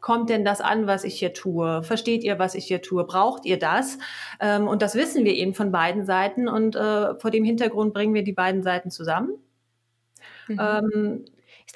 kommt 0.00 0.30
denn 0.30 0.44
das 0.44 0.60
an, 0.60 0.86
was 0.86 1.04
ich 1.04 1.18
hier 1.18 1.32
tue? 1.32 1.82
Versteht 1.82 2.22
ihr, 2.22 2.38
was 2.38 2.54
ich 2.54 2.66
hier 2.66 2.80
tue? 2.80 3.04
Braucht 3.04 3.44
ihr 3.44 3.58
das? 3.58 3.98
Ähm, 4.40 4.68
und 4.68 4.80
das 4.80 4.94
wissen 4.94 5.24
wir 5.24 5.34
eben 5.34 5.52
von 5.52 5.72
beiden 5.72 6.04
Seiten 6.04 6.48
und 6.48 6.76
äh, 6.76 7.18
vor 7.18 7.30
dem 7.30 7.44
Hintergrund 7.44 7.92
bringen 7.92 8.14
wir 8.14 8.22
die 8.22 8.32
beiden 8.32 8.62
Seiten 8.62 8.90
zusammen. 8.90 9.30
Mhm. 10.48 10.60
Ähm, 10.60 11.24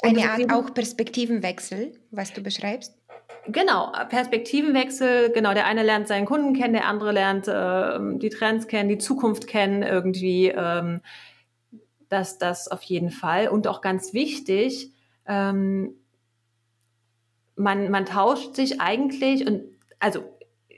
eine 0.02 0.30
Art 0.30 0.52
auch 0.52 0.74
Perspektivenwechsel, 0.74 1.92
was 2.10 2.32
du 2.32 2.42
beschreibst? 2.42 2.96
Genau, 3.46 3.92
Perspektivenwechsel. 4.08 5.30
Genau, 5.32 5.54
der 5.54 5.66
eine 5.66 5.82
lernt 5.82 6.08
seinen 6.08 6.26
Kunden 6.26 6.54
kennen, 6.54 6.74
der 6.74 6.86
andere 6.86 7.12
lernt 7.12 7.48
äh, 7.48 8.18
die 8.18 8.30
Trends 8.30 8.66
kennen, 8.66 8.88
die 8.88 8.98
Zukunft 8.98 9.46
kennen 9.46 9.82
irgendwie. 9.82 10.48
Ähm, 10.48 11.00
das, 12.08 12.38
das 12.38 12.68
auf 12.68 12.82
jeden 12.82 13.10
Fall. 13.10 13.48
Und 13.48 13.66
auch 13.66 13.80
ganz 13.80 14.12
wichtig, 14.12 14.92
ähm, 15.26 15.94
man, 17.56 17.90
man 17.90 18.04
tauscht 18.04 18.56
sich 18.56 18.80
eigentlich 18.80 19.46
und 19.46 19.62
also 20.00 20.20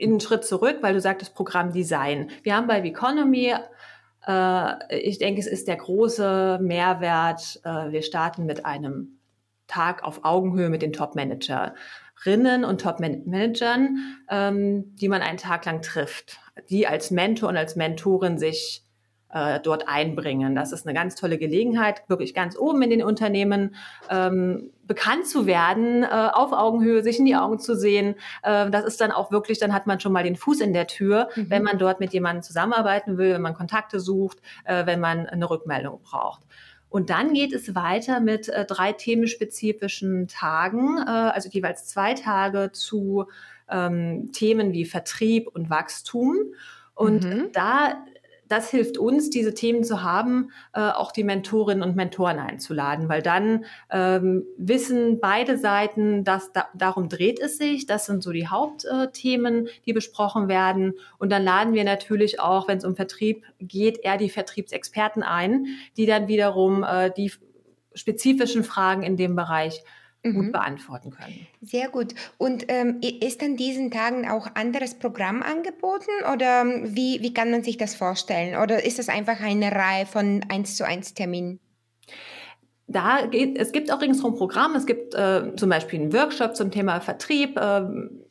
einen 0.00 0.20
Schritt 0.20 0.44
zurück, 0.44 0.78
weil 0.80 0.94
du 0.94 1.00
sagtest 1.00 1.34
Programmdesign. 1.34 2.30
Wir 2.42 2.56
haben 2.56 2.66
bei 2.66 2.80
Economy 2.80 3.54
äh, 4.26 4.98
ich 4.98 5.18
denke, 5.18 5.40
es 5.40 5.46
ist 5.46 5.68
der 5.68 5.76
große 5.76 6.58
Mehrwert. 6.62 7.60
Äh, 7.64 7.92
wir 7.92 8.02
starten 8.02 8.46
mit 8.46 8.64
einem 8.64 9.18
Tag 9.66 10.04
auf 10.04 10.24
Augenhöhe 10.24 10.68
mit 10.68 10.82
den 10.82 10.92
Top-Managerinnen 10.92 12.64
und 12.64 12.80
Top-Managern, 12.80 13.98
ähm, 14.28 14.94
die 14.96 15.08
man 15.08 15.22
einen 15.22 15.38
Tag 15.38 15.64
lang 15.64 15.82
trifft, 15.82 16.38
die 16.68 16.86
als 16.86 17.10
Mentor 17.10 17.48
und 17.48 17.56
als 17.56 17.76
Mentorin 17.76 18.38
sich 18.38 18.84
äh, 19.32 19.60
dort 19.60 19.88
einbringen. 19.88 20.54
Das 20.54 20.72
ist 20.72 20.86
eine 20.86 20.94
ganz 20.94 21.14
tolle 21.14 21.38
Gelegenheit, 21.38 22.02
wirklich 22.08 22.34
ganz 22.34 22.56
oben 22.56 22.82
in 22.82 22.90
den 22.90 23.02
Unternehmen 23.02 23.74
ähm, 24.10 24.70
bekannt 24.86 25.26
zu 25.26 25.46
werden, 25.46 26.02
äh, 26.02 26.06
auf 26.06 26.52
Augenhöhe, 26.52 27.02
sich 27.02 27.18
in 27.18 27.24
die 27.24 27.36
Augen 27.36 27.58
zu 27.58 27.74
sehen. 27.74 28.14
Äh, 28.42 28.70
das 28.70 28.84
ist 28.84 29.00
dann 29.00 29.10
auch 29.10 29.30
wirklich, 29.30 29.58
dann 29.58 29.72
hat 29.72 29.86
man 29.86 30.00
schon 30.00 30.12
mal 30.12 30.24
den 30.24 30.36
Fuß 30.36 30.60
in 30.60 30.72
der 30.72 30.86
Tür, 30.86 31.28
mhm. 31.34 31.50
wenn 31.50 31.62
man 31.62 31.78
dort 31.78 32.00
mit 32.00 32.12
jemandem 32.12 32.42
zusammenarbeiten 32.42 33.18
will, 33.18 33.34
wenn 33.34 33.42
man 33.42 33.54
Kontakte 33.54 34.00
sucht, 34.00 34.38
äh, 34.64 34.86
wenn 34.86 35.00
man 35.00 35.26
eine 35.26 35.48
Rückmeldung 35.48 36.00
braucht. 36.02 36.42
Und 36.92 37.08
dann 37.08 37.32
geht 37.32 37.54
es 37.54 37.74
weiter 37.74 38.20
mit 38.20 38.50
äh, 38.50 38.66
drei 38.66 38.92
themenspezifischen 38.92 40.28
Tagen, 40.28 40.98
äh, 40.98 41.10
also 41.10 41.48
jeweils 41.48 41.86
zwei 41.86 42.12
Tage 42.12 42.70
zu 42.72 43.28
ähm, 43.70 44.30
Themen 44.32 44.74
wie 44.74 44.84
Vertrieb 44.84 45.48
und 45.48 45.70
Wachstum. 45.70 46.36
Und 46.94 47.24
mhm. 47.24 47.48
da 47.54 47.94
das 48.52 48.70
hilft 48.70 48.98
uns, 48.98 49.30
diese 49.30 49.54
Themen 49.54 49.82
zu 49.82 50.02
haben, 50.02 50.50
äh, 50.74 50.80
auch 50.80 51.10
die 51.10 51.24
Mentorinnen 51.24 51.82
und 51.82 51.96
Mentoren 51.96 52.38
einzuladen, 52.38 53.08
weil 53.08 53.22
dann 53.22 53.64
ähm, 53.90 54.44
wissen 54.58 55.20
beide 55.20 55.56
Seiten, 55.56 56.22
dass 56.22 56.52
da, 56.52 56.66
darum 56.74 57.08
dreht 57.08 57.40
es 57.40 57.56
sich. 57.56 57.86
Das 57.86 58.04
sind 58.04 58.22
so 58.22 58.30
die 58.30 58.48
Hauptthemen, 58.48 59.68
die 59.86 59.94
besprochen 59.94 60.48
werden. 60.48 60.92
Und 61.18 61.32
dann 61.32 61.42
laden 61.42 61.72
wir 61.72 61.84
natürlich 61.84 62.40
auch, 62.40 62.68
wenn 62.68 62.76
es 62.76 62.84
um 62.84 62.94
Vertrieb 62.94 63.42
geht, 63.58 63.98
eher 64.04 64.18
die 64.18 64.28
Vertriebsexperten 64.28 65.22
ein, 65.22 65.66
die 65.96 66.04
dann 66.04 66.28
wiederum 66.28 66.84
äh, 66.84 67.10
die 67.10 67.32
spezifischen 67.94 68.64
Fragen 68.64 69.02
in 69.02 69.16
dem 69.16 69.34
Bereich 69.34 69.82
gut 70.22 70.46
mhm. 70.46 70.52
beantworten 70.52 71.10
können. 71.10 71.46
Sehr 71.60 71.88
gut. 71.88 72.14
Und 72.38 72.66
ähm, 72.68 73.00
ist 73.00 73.42
an 73.42 73.56
diesen 73.56 73.90
Tagen 73.90 74.28
auch 74.28 74.46
anderes 74.54 74.94
Programm 74.94 75.42
angeboten 75.42 76.10
oder 76.32 76.62
ähm, 76.62 76.94
wie, 76.94 77.22
wie 77.22 77.34
kann 77.34 77.50
man 77.50 77.64
sich 77.64 77.76
das 77.76 77.96
vorstellen? 77.96 78.56
Oder 78.56 78.84
ist 78.84 78.98
das 78.98 79.08
einfach 79.08 79.40
eine 79.40 79.72
Reihe 79.72 80.06
von 80.06 80.44
1 80.48 80.76
zu 80.76 80.86
1 80.86 81.14
Terminen? 81.14 81.58
Da 82.86 83.26
geht, 83.26 83.58
es 83.58 83.72
gibt 83.72 83.92
auch 83.92 84.00
ringsherum 84.00 84.36
Programm. 84.36 84.74
Es 84.76 84.86
gibt 84.86 85.14
äh, 85.14 85.56
zum 85.56 85.70
Beispiel 85.70 86.00
einen 86.00 86.12
Workshop 86.12 86.54
zum 86.54 86.70
Thema 86.70 87.00
Vertrieb. 87.00 87.56
Äh, 87.56 87.82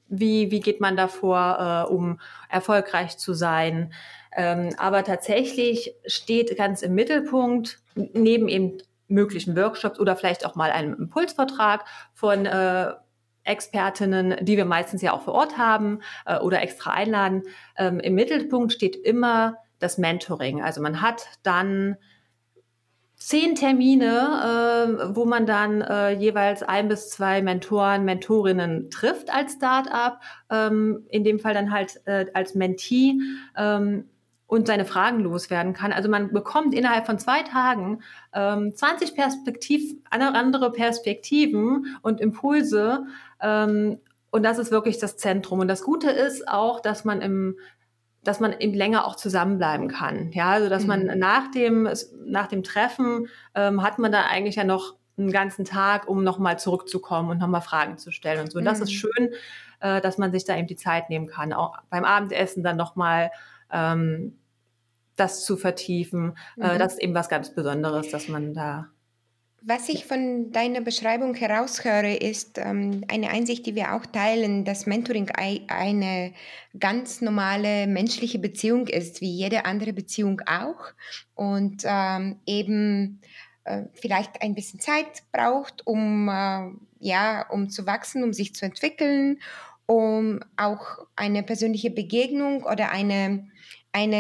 wie, 0.08 0.52
wie 0.52 0.60
geht 0.60 0.80
man 0.82 0.96
davor, 0.96 1.88
äh, 1.90 1.92
um 1.92 2.20
erfolgreich 2.50 3.18
zu 3.18 3.34
sein? 3.34 3.94
Ähm, 4.34 4.70
aber 4.78 5.04
tatsächlich 5.04 5.94
steht 6.06 6.56
ganz 6.58 6.84
im 6.84 6.96
Mittelpunkt, 6.96 7.80
neben 7.96 8.48
eben 8.48 8.78
möglichen 9.12 9.56
Workshops 9.56 10.00
oder 10.00 10.16
vielleicht 10.16 10.46
auch 10.46 10.56
mal 10.56 10.72
einem 10.72 10.94
Impulsvertrag 10.94 11.86
von 12.14 12.46
äh, 12.46 12.94
Expertinnen, 13.44 14.36
die 14.46 14.58
wir 14.58 14.66
meistens 14.66 15.02
ja 15.02 15.14
auch 15.14 15.22
vor 15.22 15.34
Ort 15.34 15.58
haben 15.58 16.02
äh, 16.26 16.38
oder 16.38 16.62
extra 16.62 16.92
einladen. 16.92 17.44
Ähm, 17.78 18.00
Im 18.00 18.16
Mittelpunkt 18.16 18.72
steht 18.72 18.96
immer 18.96 19.58
das 19.80 19.98
Mentoring. 19.98 20.62
Also 20.62 20.82
man 20.82 21.02
hat 21.02 21.24
dann 21.44 21.98
zehn 23.16 23.56
Termine, 23.56 25.08
äh, 25.08 25.16
wo 25.16 25.26
man 25.26 25.46
dann 25.46 25.82
äh, 25.82 26.12
jeweils 26.12 26.64
ein 26.64 26.88
bis 26.88 27.10
zwei 27.10 27.42
Mentoren, 27.42 28.04
Mentorinnen 28.04 28.90
trifft 28.90 29.32
als 29.34 29.54
Startup, 29.54 30.20
ähm, 30.50 31.06
in 31.10 31.24
dem 31.24 31.40
Fall 31.40 31.54
dann 31.54 31.72
halt 31.72 32.02
äh, 32.06 32.26
als 32.34 32.56
Mentee. 32.56 33.16
Ähm, 33.56 34.10
und 34.52 34.68
seine 34.68 34.84
Fragen 34.84 35.22
loswerden 35.22 35.72
kann. 35.72 35.94
Also 35.94 36.10
man 36.10 36.34
bekommt 36.34 36.74
innerhalb 36.74 37.06
von 37.06 37.18
zwei 37.18 37.42
Tagen 37.42 38.02
ähm, 38.34 38.76
20 38.76 39.16
Perspektiv, 39.16 39.96
andere 40.10 40.74
Perspektiven 40.74 41.98
und 42.02 42.20
Impulse. 42.20 43.06
Ähm, 43.40 44.00
und 44.30 44.44
das 44.44 44.58
ist 44.58 44.70
wirklich 44.70 45.00
das 45.00 45.16
Zentrum. 45.16 45.60
Und 45.60 45.70
das 45.70 45.84
Gute 45.84 46.12
ist 46.12 46.50
auch, 46.50 46.82
dass 46.82 47.06
man 47.06 47.22
im 47.22 47.56
dass 48.24 48.40
man 48.40 48.54
eben 48.60 48.74
länger 48.76 49.08
auch 49.08 49.16
zusammenbleiben 49.16 49.88
kann. 49.88 50.32
Ja, 50.34 50.52
also 50.52 50.70
dass 50.70 50.86
man 50.86 51.06
mhm. 51.06 51.18
nach 51.18 51.50
dem, 51.50 51.90
nach 52.26 52.46
dem 52.48 52.62
Treffen 52.62 53.30
ähm, 53.56 53.82
hat 53.82 53.98
man 53.98 54.12
da 54.12 54.26
eigentlich 54.26 54.58
ja 54.58 54.64
noch 54.64 54.96
einen 55.18 55.32
ganzen 55.32 55.66
Tag, 55.66 56.08
um 56.08 56.24
nochmal 56.24 56.60
zurückzukommen 56.60 57.32
und 57.32 57.40
nochmal 57.40 57.62
Fragen 57.62 57.98
zu 57.98 58.12
stellen 58.12 58.42
und 58.42 58.52
so. 58.52 58.60
Und 58.60 58.66
das 58.66 58.80
ist 58.80 58.92
mhm. 58.92 58.96
schön, 58.96 59.30
äh, 59.80 60.02
dass 60.02 60.20
man 60.20 60.32
sich 60.32 60.46
da 60.46 60.56
eben 60.56 60.68
die 60.68 60.76
Zeit 60.76 61.10
nehmen 61.10 61.26
kann. 61.26 61.52
Auch 61.52 61.78
beim 61.90 62.04
Abendessen 62.04 62.64
dann 62.64 62.78
nochmal 62.78 63.32
ähm, 63.72 64.38
das 65.22 65.46
zu 65.46 65.56
vertiefen. 65.56 66.36
Äh, 66.60 66.74
mhm. 66.74 66.80
das 66.80 66.94
ist 66.94 67.02
eben 67.02 67.14
was 67.14 67.30
ganz 67.30 67.54
Besonderes, 67.54 68.10
dass 68.10 68.28
man 68.28 68.54
da. 68.54 68.90
Was 69.64 69.90
ich 69.90 70.08
von 70.08 70.52
deiner 70.52 70.82
Beschreibung 70.82 71.36
heraushöre, 71.36 72.16
ist 72.16 72.58
ähm, 72.58 73.04
eine 73.08 73.30
Einsicht, 73.30 73.68
die 73.68 73.76
wir 73.76 73.94
auch 73.94 74.08
teilen, 74.08 74.66
dass 74.66 74.88
Mentoring 74.88 75.30
eine 75.30 76.34
ganz 76.80 77.22
normale 77.22 77.86
menschliche 77.86 78.40
Beziehung 78.40 78.88
ist, 78.88 79.22
wie 79.22 79.30
jede 79.30 79.66
andere 79.66 79.94
Beziehung 79.94 80.42
auch. 80.48 80.94
Und 81.36 81.84
ähm, 81.86 82.40
eben 82.48 83.22
äh, 83.64 83.84
vielleicht 83.94 84.42
ein 84.42 84.56
bisschen 84.56 84.80
Zeit 84.80 85.22
braucht, 85.32 85.86
um, 85.86 86.28
äh, 86.28 86.72
ja, 87.00 87.48
um 87.52 87.70
zu 87.70 87.86
wachsen, 87.86 88.24
um 88.24 88.34
sich 88.34 88.56
zu 88.56 88.66
entwickeln, 88.66 89.38
um 89.86 90.40
auch 90.58 91.06
eine 91.16 91.44
persönliche 91.44 91.92
Begegnung 91.92 92.64
oder 92.64 92.90
eine 92.90 93.51
ein, 93.94 94.14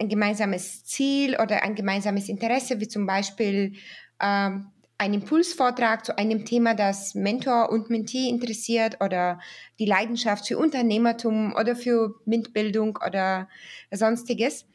ein 0.00 0.08
gemeinsames 0.08 0.84
Ziel 0.84 1.36
oder 1.40 1.62
ein 1.62 1.74
gemeinsames 1.74 2.28
Interesse, 2.28 2.80
wie 2.80 2.88
zum 2.88 3.06
Beispiel 3.06 3.74
ähm, 4.20 4.66
einen 4.98 5.14
Impulsvortrag 5.14 6.04
zu 6.06 6.16
einem 6.16 6.44
Thema, 6.44 6.74
das 6.74 7.14
Mentor 7.14 7.70
und 7.70 7.90
Mentee 7.90 8.28
interessiert 8.28 8.96
oder 9.02 9.40
die 9.78 9.84
Leidenschaft 9.84 10.48
für 10.48 10.58
Unternehmertum 10.58 11.54
oder 11.54 11.76
für 11.76 12.14
MINT-Bildung 12.24 12.98
oder 13.04 13.48
sonstiges. 13.90 14.66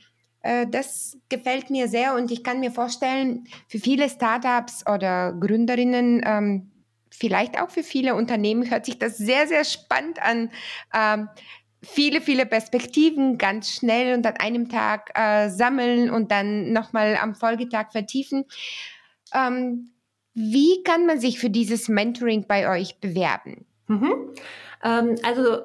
Äh, 0.41 0.67
das 0.69 1.17
gefällt 1.29 1.69
mir 1.69 1.87
sehr 1.87 2.15
und 2.15 2.31
ich 2.31 2.43
kann 2.43 2.59
mir 2.59 2.71
vorstellen, 2.71 3.45
für 3.67 3.79
viele 3.79 4.09
Startups 4.09 4.85
oder 4.87 5.33
Gründerinnen, 5.33 6.21
ähm, 6.23 6.71
vielleicht 7.09 7.59
auch 7.59 7.69
für 7.69 7.83
viele 7.83 8.15
Unternehmen, 8.15 8.69
hört 8.69 8.85
sich 8.85 8.97
das 8.99 9.17
sehr, 9.17 9.47
sehr 9.47 9.65
spannend 9.65 10.21
an. 10.21 10.51
Ähm, 10.93 11.29
viele, 11.83 12.21
viele 12.21 12.45
Perspektiven 12.45 13.37
ganz 13.37 13.71
schnell 13.71 14.15
und 14.15 14.25
an 14.25 14.35
einem 14.39 14.69
Tag 14.69 15.11
äh, 15.15 15.49
sammeln 15.49 16.09
und 16.09 16.31
dann 16.31 16.71
nochmal 16.73 17.17
am 17.21 17.35
Folgetag 17.35 17.91
vertiefen. 17.91 18.45
Ähm, 19.33 19.91
wie 20.33 20.83
kann 20.83 21.05
man 21.05 21.19
sich 21.19 21.39
für 21.39 21.49
dieses 21.49 21.89
Mentoring 21.89 22.45
bei 22.47 22.69
euch 22.69 22.99
bewerben? 22.99 23.65
Mhm. 23.87 24.33
Ähm, 24.83 25.15
also 25.23 25.59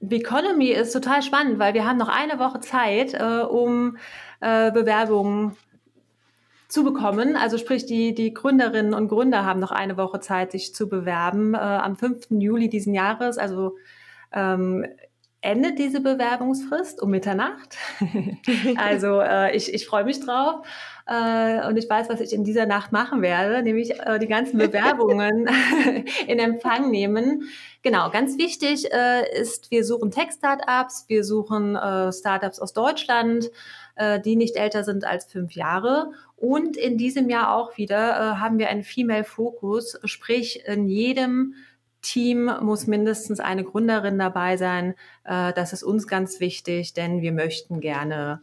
Economy 0.00 0.70
ist 0.70 0.92
total 0.92 1.22
spannend, 1.22 1.58
weil 1.58 1.74
wir 1.74 1.86
haben 1.86 1.98
noch 1.98 2.08
eine 2.08 2.38
Woche 2.38 2.60
Zeit, 2.60 3.14
äh, 3.14 3.42
um 3.42 3.98
äh, 4.40 4.72
Bewerbungen 4.72 5.56
zu 6.68 6.84
bekommen. 6.84 7.36
Also 7.36 7.58
sprich, 7.58 7.84
die, 7.84 8.14
die 8.14 8.32
Gründerinnen 8.32 8.94
und 8.94 9.08
Gründer 9.08 9.44
haben 9.44 9.60
noch 9.60 9.72
eine 9.72 9.96
Woche 9.96 10.20
Zeit, 10.20 10.52
sich 10.52 10.74
zu 10.74 10.88
bewerben. 10.88 11.54
Äh, 11.54 11.58
am 11.58 11.96
5. 11.96 12.28
Juli 12.30 12.68
diesen 12.68 12.94
Jahres, 12.94 13.38
also 13.38 13.76
ähm, 14.32 14.86
endet 15.42 15.78
diese 15.78 16.00
Bewerbungsfrist 16.00 17.00
um 17.02 17.10
Mitternacht. 17.10 17.76
also 18.76 19.20
äh, 19.20 19.56
ich, 19.56 19.72
ich 19.72 19.86
freue 19.86 20.04
mich 20.04 20.20
drauf. 20.20 20.66
Äh, 21.06 21.66
und 21.66 21.76
ich 21.76 21.88
weiß, 21.88 22.08
was 22.08 22.20
ich 22.20 22.32
in 22.32 22.44
dieser 22.44 22.66
Nacht 22.66 22.92
machen 22.92 23.22
werde, 23.22 23.62
nämlich 23.62 23.98
äh, 23.98 24.18
die 24.18 24.28
ganzen 24.28 24.58
Bewerbungen 24.58 25.48
in 26.26 26.38
Empfang 26.38 26.90
nehmen. 26.90 27.48
Genau, 27.82 28.10
ganz 28.10 28.36
wichtig 28.36 28.92
äh, 28.92 29.40
ist, 29.40 29.70
wir 29.70 29.84
suchen 29.84 30.10
Tech-Startups, 30.10 31.06
wir 31.08 31.24
suchen 31.24 31.74
äh, 31.74 32.12
Startups 32.12 32.60
aus 32.60 32.74
Deutschland, 32.74 33.50
äh, 33.96 34.20
die 34.20 34.36
nicht 34.36 34.56
älter 34.56 34.84
sind 34.84 35.04
als 35.04 35.24
fünf 35.24 35.52
Jahre. 35.52 36.12
Und 36.36 36.76
in 36.76 36.98
diesem 36.98 37.28
Jahr 37.28 37.54
auch 37.54 37.76
wieder 37.76 38.40
haben 38.40 38.58
wir 38.58 38.70
einen 38.70 38.82
Female-Fokus, 38.82 40.00
sprich 40.04 40.64
in 40.66 40.88
jedem 40.88 41.54
Team 42.02 42.50
muss 42.62 42.86
mindestens 42.86 43.40
eine 43.40 43.64
Gründerin 43.64 44.18
dabei 44.18 44.56
sein. 44.56 44.94
Äh, 45.24 45.52
das 45.52 45.72
ist 45.72 45.82
uns 45.82 46.06
ganz 46.06 46.40
wichtig, 46.40 46.94
denn 46.94 47.20
wir 47.20 47.32
möchten 47.32 47.80
gerne 47.80 48.40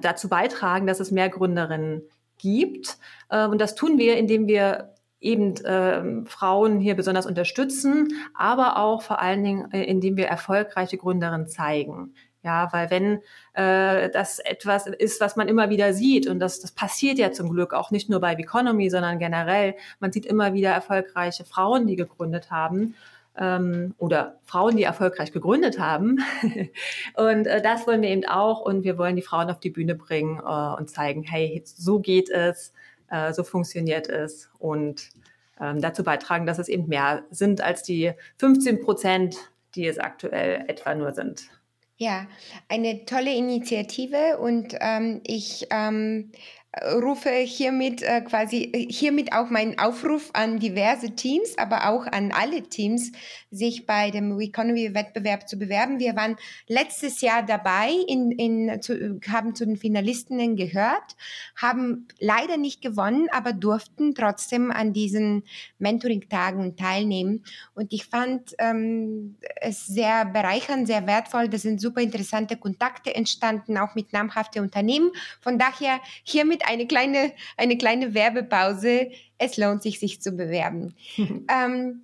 dazu 0.00 0.28
beitragen, 0.28 0.86
dass 0.86 1.00
es 1.00 1.10
mehr 1.10 1.28
Gründerinnen 1.28 2.02
gibt. 2.38 2.98
Äh, 3.28 3.46
und 3.46 3.60
das 3.60 3.74
tun 3.74 3.98
wir, 3.98 4.16
indem 4.16 4.46
wir 4.46 4.94
eben 5.20 5.56
äh, 5.64 6.24
Frauen 6.26 6.78
hier 6.78 6.94
besonders 6.94 7.26
unterstützen, 7.26 8.08
aber 8.34 8.78
auch 8.78 9.02
vor 9.02 9.20
allen 9.20 9.42
Dingen, 9.42 9.72
äh, 9.72 9.82
indem 9.82 10.16
wir 10.16 10.26
erfolgreiche 10.26 10.96
Gründerinnen 10.96 11.48
zeigen. 11.48 12.14
Ja, 12.48 12.72
weil 12.72 12.90
wenn 12.90 13.20
äh, 13.52 14.08
das 14.08 14.38
etwas 14.38 14.86
ist, 14.86 15.20
was 15.20 15.36
man 15.36 15.48
immer 15.48 15.68
wieder 15.68 15.92
sieht, 15.92 16.26
und 16.26 16.40
das, 16.40 16.60
das 16.60 16.72
passiert 16.72 17.18
ja 17.18 17.30
zum 17.30 17.50
Glück 17.50 17.74
auch 17.74 17.90
nicht 17.90 18.08
nur 18.08 18.20
bei 18.20 18.32
Economy, 18.32 18.88
sondern 18.88 19.18
generell, 19.18 19.74
man 20.00 20.12
sieht 20.12 20.24
immer 20.24 20.54
wieder 20.54 20.70
erfolgreiche 20.70 21.44
Frauen, 21.44 21.86
die 21.86 21.94
gegründet 21.94 22.50
haben 22.50 22.94
ähm, 23.36 23.94
oder 23.98 24.38
Frauen, 24.46 24.78
die 24.78 24.84
erfolgreich 24.84 25.30
gegründet 25.30 25.78
haben. 25.78 26.20
und 27.16 27.46
äh, 27.46 27.60
das 27.60 27.86
wollen 27.86 28.00
wir 28.00 28.08
eben 28.08 28.24
auch 28.24 28.62
und 28.62 28.82
wir 28.82 28.96
wollen 28.96 29.16
die 29.16 29.20
Frauen 29.20 29.50
auf 29.50 29.60
die 29.60 29.68
Bühne 29.68 29.94
bringen 29.94 30.38
äh, 30.38 30.74
und 30.78 30.88
zeigen, 30.88 31.24
hey, 31.24 31.62
so 31.66 31.98
geht 31.98 32.30
es, 32.30 32.72
äh, 33.10 33.34
so 33.34 33.44
funktioniert 33.44 34.08
es 34.08 34.48
und 34.58 35.10
ähm, 35.60 35.82
dazu 35.82 36.02
beitragen, 36.02 36.46
dass 36.46 36.58
es 36.58 36.68
eben 36.68 36.88
mehr 36.88 37.24
sind 37.30 37.60
als 37.60 37.82
die 37.82 38.12
15 38.38 38.80
Prozent, 38.80 39.36
die 39.74 39.86
es 39.86 39.98
aktuell 39.98 40.64
etwa 40.66 40.94
nur 40.94 41.12
sind. 41.12 41.50
Ja, 42.00 42.28
eine 42.68 43.04
tolle 43.06 43.34
Initiative 43.34 44.38
und 44.38 44.72
ähm, 44.80 45.20
ich 45.24 45.66
ähm, 45.70 46.30
rufe 46.76 47.30
hiermit 47.30 48.02
äh, 48.02 48.20
quasi 48.20 48.64
äh, 48.72 48.92
hiermit 48.92 49.32
auch 49.32 49.48
meinen 49.48 49.78
Aufruf 49.78 50.30
an 50.34 50.58
diverse 50.58 51.14
Teams, 51.14 51.56
aber 51.56 51.88
auch 51.88 52.06
an 52.06 52.30
alle 52.30 52.62
Teams, 52.62 53.12
sich 53.50 53.86
bei 53.86 54.10
dem 54.10 54.38
Economy 54.38 54.94
Wettbewerb 54.94 55.48
zu 55.48 55.58
bewerben. 55.58 55.98
Wir 55.98 56.14
waren 56.14 56.36
letztes 56.66 57.22
Jahr 57.22 57.42
dabei, 57.42 57.90
in, 58.06 58.30
in, 58.32 58.82
zu, 58.82 59.18
haben 59.28 59.54
zu 59.54 59.64
den 59.64 59.76
Finalistinnen 59.76 60.56
gehört, 60.56 61.16
haben 61.56 62.06
leider 62.18 62.58
nicht 62.58 62.82
gewonnen, 62.82 63.28
aber 63.32 63.54
durften 63.54 64.14
trotzdem 64.14 64.70
an 64.70 64.92
diesen 64.92 65.44
Mentoring-Tagen 65.78 66.76
teilnehmen. 66.76 67.44
Und 67.74 67.94
ich 67.94 68.04
fand 68.04 68.54
ähm, 68.58 69.36
es 69.56 69.86
sehr 69.86 70.26
bereichernd, 70.26 70.86
sehr 70.86 71.06
wertvoll. 71.06 71.48
Da 71.48 71.56
sind 71.56 71.80
super 71.80 72.02
interessante 72.02 72.56
Kontakte 72.56 73.14
entstanden, 73.14 73.78
auch 73.78 73.94
mit 73.94 74.12
namhaften 74.12 74.62
Unternehmen. 74.62 75.10
Von 75.40 75.58
daher 75.58 76.00
hiermit 76.22 76.57
eine 76.66 76.86
kleine, 76.86 77.32
eine 77.56 77.76
kleine 77.76 78.14
Werbepause. 78.14 79.10
Es 79.38 79.56
lohnt 79.56 79.82
sich, 79.82 80.00
sich 80.00 80.20
zu 80.20 80.32
bewerben. 80.32 80.94
ähm, 81.18 82.02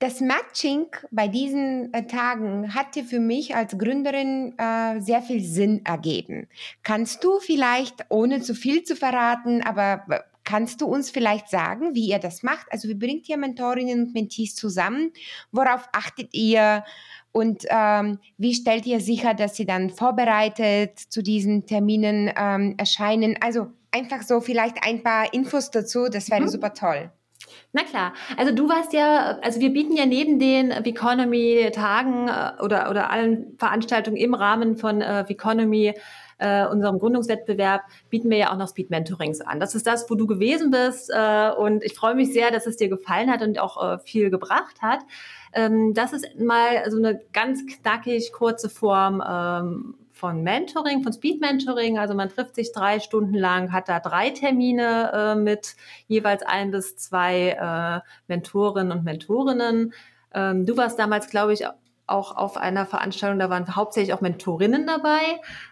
das 0.00 0.20
Matching 0.20 0.86
bei 1.10 1.26
diesen 1.26 1.92
äh, 1.92 2.06
Tagen 2.06 2.74
hatte 2.74 3.02
für 3.02 3.18
mich 3.18 3.56
als 3.56 3.76
Gründerin 3.76 4.54
äh, 4.56 5.00
sehr 5.00 5.22
viel 5.22 5.42
Sinn 5.42 5.84
ergeben. 5.84 6.46
Kannst 6.84 7.24
du 7.24 7.40
vielleicht, 7.40 8.06
ohne 8.08 8.40
zu 8.40 8.54
viel 8.54 8.84
zu 8.84 8.94
verraten, 8.94 9.60
aber 9.62 10.04
äh, 10.08 10.20
kannst 10.44 10.80
du 10.80 10.86
uns 10.86 11.10
vielleicht 11.10 11.48
sagen, 11.48 11.94
wie 11.94 12.08
ihr 12.08 12.20
das 12.20 12.44
macht? 12.44 12.66
Also 12.70 12.88
wie 12.88 12.94
bringt 12.94 13.28
ihr 13.28 13.36
Mentorinnen 13.36 14.04
und 14.04 14.14
Mentees 14.14 14.54
zusammen? 14.54 15.12
Worauf 15.50 15.88
achtet 15.92 16.32
ihr? 16.32 16.84
Und 17.32 17.64
ähm, 17.68 18.18
wie 18.38 18.54
stellt 18.54 18.86
ihr 18.86 19.00
sicher, 19.00 19.34
dass 19.34 19.56
sie 19.56 19.66
dann 19.66 19.90
vorbereitet 19.90 20.98
zu 20.98 21.22
diesen 21.22 21.66
Terminen 21.66 22.32
ähm, 22.36 22.74
erscheinen? 22.78 23.36
Also 23.40 23.72
einfach 23.90 24.22
so 24.22 24.40
vielleicht 24.40 24.76
ein 24.86 25.02
paar 25.02 25.32
Infos 25.32 25.70
dazu, 25.70 26.08
das 26.08 26.30
wäre 26.30 26.42
mhm. 26.42 26.48
super 26.48 26.74
toll. 26.74 27.10
Na 27.72 27.82
klar, 27.82 28.14
also 28.36 28.54
du 28.54 28.68
warst 28.68 28.92
ja, 28.92 29.38
also 29.42 29.60
wir 29.60 29.72
bieten 29.72 29.96
ja 29.96 30.06
neben 30.06 30.38
den 30.38 30.70
Economy-Tagen 30.70 32.28
äh, 32.28 32.62
oder, 32.62 32.90
oder 32.90 33.10
allen 33.10 33.56
Veranstaltungen 33.58 34.16
im 34.16 34.34
Rahmen 34.34 34.76
von 34.76 35.00
äh, 35.00 35.20
Economy, 35.28 35.94
äh, 36.38 36.66
unserem 36.66 36.98
Gründungswettbewerb, 36.98 37.82
bieten 38.10 38.30
wir 38.30 38.38
ja 38.38 38.52
auch 38.52 38.56
noch 38.56 38.68
Speed-Mentorings 38.68 39.40
an. 39.40 39.60
Das 39.60 39.74
ist 39.74 39.86
das, 39.86 40.08
wo 40.10 40.14
du 40.14 40.26
gewesen 40.26 40.70
bist 40.70 41.10
äh, 41.12 41.50
und 41.50 41.84
ich 41.84 41.94
freue 41.94 42.14
mich 42.14 42.32
sehr, 42.32 42.50
dass 42.50 42.66
es 42.66 42.76
dir 42.76 42.88
gefallen 42.88 43.30
hat 43.30 43.42
und 43.42 43.58
auch 43.58 43.82
äh, 43.82 43.98
viel 43.98 44.30
gebracht 44.30 44.80
hat. 44.80 45.00
Ähm, 45.52 45.94
das 45.94 46.12
ist 46.12 46.38
mal 46.38 46.90
so 46.90 46.96
eine 46.96 47.20
ganz 47.32 47.64
knackig 47.66 48.32
kurze 48.32 48.68
Form 48.68 49.22
ähm, 49.26 49.94
von 50.18 50.42
Mentoring, 50.42 51.02
von 51.02 51.12
Speed 51.12 51.40
Mentoring. 51.40 51.98
Also 51.98 52.14
man 52.14 52.28
trifft 52.28 52.56
sich 52.56 52.72
drei 52.72 53.00
Stunden 53.00 53.34
lang, 53.34 53.72
hat 53.72 53.88
da 53.88 54.00
drei 54.00 54.30
Termine 54.30 55.12
äh, 55.12 55.34
mit 55.36 55.76
jeweils 56.08 56.42
ein 56.42 56.70
bis 56.70 56.96
zwei 56.96 57.50
äh, 57.50 58.08
Mentorinnen 58.26 58.92
und 58.92 59.04
Mentorinnen. 59.04 59.92
Ähm, 60.34 60.66
du 60.66 60.76
warst 60.76 60.98
damals, 60.98 61.30
glaube 61.30 61.52
ich, 61.52 61.64
auch 62.06 62.36
auf 62.36 62.56
einer 62.56 62.86
Veranstaltung, 62.86 63.38
da 63.38 63.50
waren 63.50 63.76
hauptsächlich 63.76 64.14
auch 64.14 64.20
Mentorinnen 64.20 64.86
dabei. 64.86 65.20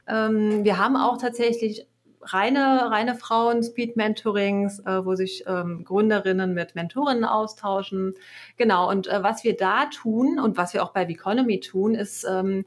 Ähm, 0.06 0.64
wir 0.64 0.78
haben 0.78 0.96
auch 0.96 1.18
tatsächlich 1.18 1.86
reine, 2.22 2.90
reine 2.90 3.14
Frauen-Speed-Mentorings, 3.14 4.80
äh, 4.80 5.04
wo 5.04 5.14
sich 5.14 5.44
ähm, 5.46 5.84
Gründerinnen 5.84 6.54
mit 6.54 6.74
Mentorinnen 6.74 7.24
austauschen. 7.24 8.14
Genau, 8.56 8.88
und 8.88 9.06
äh, 9.06 9.22
was 9.22 9.44
wir 9.44 9.56
da 9.56 9.86
tun 9.86 10.38
und 10.38 10.56
was 10.56 10.74
wir 10.74 10.82
auch 10.82 10.92
bei 10.92 11.04
Economy 11.04 11.60
tun, 11.60 11.94
ist, 11.94 12.26
ähm, 12.28 12.64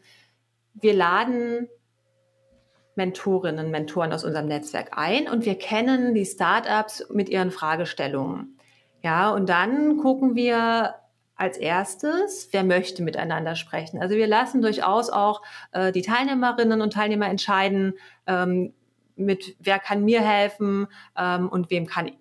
wir 0.81 0.93
laden 0.93 1.67
Mentorinnen, 2.95 3.71
Mentoren 3.71 4.11
aus 4.11 4.23
unserem 4.23 4.47
Netzwerk 4.47 4.97
ein 4.97 5.29
und 5.29 5.45
wir 5.45 5.55
kennen 5.55 6.13
die 6.13 6.25
Startups 6.25 7.07
mit 7.09 7.29
ihren 7.29 7.51
Fragestellungen. 7.51 8.57
Ja, 9.01 9.31
und 9.31 9.47
dann 9.47 9.97
gucken 9.97 10.35
wir 10.35 10.95
als 11.35 11.57
erstes, 11.57 12.49
wer 12.51 12.65
möchte 12.65 13.01
miteinander 13.01 13.55
sprechen. 13.55 14.01
Also 14.01 14.15
wir 14.15 14.27
lassen 14.27 14.61
durchaus 14.61 15.09
auch 15.09 15.41
äh, 15.71 15.93
die 15.93 16.01
Teilnehmerinnen 16.01 16.81
und 16.81 16.91
Teilnehmer 16.91 17.27
entscheiden, 17.27 17.93
ähm, 18.27 18.73
mit 19.15 19.55
wer 19.59 19.79
kann 19.79 20.03
mir 20.03 20.21
helfen 20.21 20.87
ähm, 21.17 21.47
und 21.47 21.69
wem 21.69 21.85
kann 21.85 22.11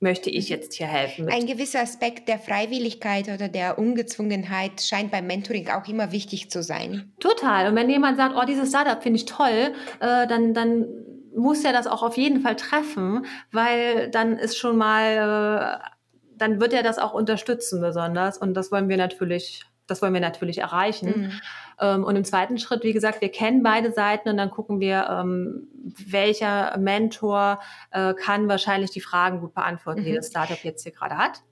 möchte 0.00 0.30
ich 0.30 0.48
jetzt 0.48 0.74
hier 0.74 0.86
helfen. 0.86 1.28
Ein 1.28 1.46
gewisser 1.46 1.80
Aspekt 1.80 2.28
der 2.28 2.38
Freiwilligkeit 2.38 3.28
oder 3.28 3.48
der 3.48 3.78
Ungezwungenheit 3.78 4.80
scheint 4.80 5.10
beim 5.10 5.26
Mentoring 5.26 5.68
auch 5.70 5.86
immer 5.88 6.12
wichtig 6.12 6.50
zu 6.50 6.62
sein. 6.62 7.12
Total. 7.20 7.68
Und 7.68 7.76
wenn 7.76 7.90
jemand 7.90 8.16
sagt, 8.16 8.34
oh, 8.36 8.44
dieses 8.44 8.68
Startup 8.68 9.02
finde 9.02 9.18
ich 9.18 9.24
toll, 9.24 9.74
äh, 10.00 10.26
dann, 10.26 10.54
dann 10.54 10.86
muss 11.34 11.64
er 11.64 11.72
das 11.72 11.86
auch 11.86 12.02
auf 12.02 12.16
jeden 12.16 12.40
Fall 12.40 12.56
treffen, 12.56 13.26
weil 13.50 14.10
dann 14.10 14.38
ist 14.38 14.56
schon 14.56 14.76
mal, 14.76 15.80
äh, 15.82 15.88
dann 16.36 16.60
wird 16.60 16.72
er 16.72 16.82
das 16.82 16.98
auch 16.98 17.14
unterstützen 17.14 17.80
besonders. 17.80 18.38
Und 18.38 18.54
das 18.54 18.70
wollen 18.70 18.88
wir 18.88 18.96
natürlich 18.96 19.64
das 19.88 20.02
wollen 20.02 20.14
wir 20.14 20.20
natürlich 20.20 20.58
erreichen. 20.58 21.08
Mhm. 21.08 21.32
Ähm, 21.80 22.04
und 22.04 22.16
im 22.16 22.24
zweiten 22.24 22.58
Schritt, 22.58 22.82
wie 22.82 22.92
gesagt, 22.92 23.20
wir 23.20 23.30
kennen 23.30 23.62
beide 23.62 23.92
Seiten 23.92 24.28
und 24.28 24.36
dann 24.36 24.50
gucken 24.50 24.80
wir, 24.80 25.08
ähm, 25.10 25.68
welcher 26.06 26.76
Mentor 26.78 27.60
äh, 27.90 28.14
kann 28.14 28.48
wahrscheinlich 28.48 28.90
die 28.90 29.00
Fragen 29.00 29.40
gut 29.40 29.54
beantworten, 29.54 30.00
mhm. 30.00 30.04
die 30.04 30.14
das 30.14 30.28
Startup 30.28 30.62
jetzt 30.62 30.82
hier 30.82 30.92
gerade 30.92 31.16
hat. 31.16 31.42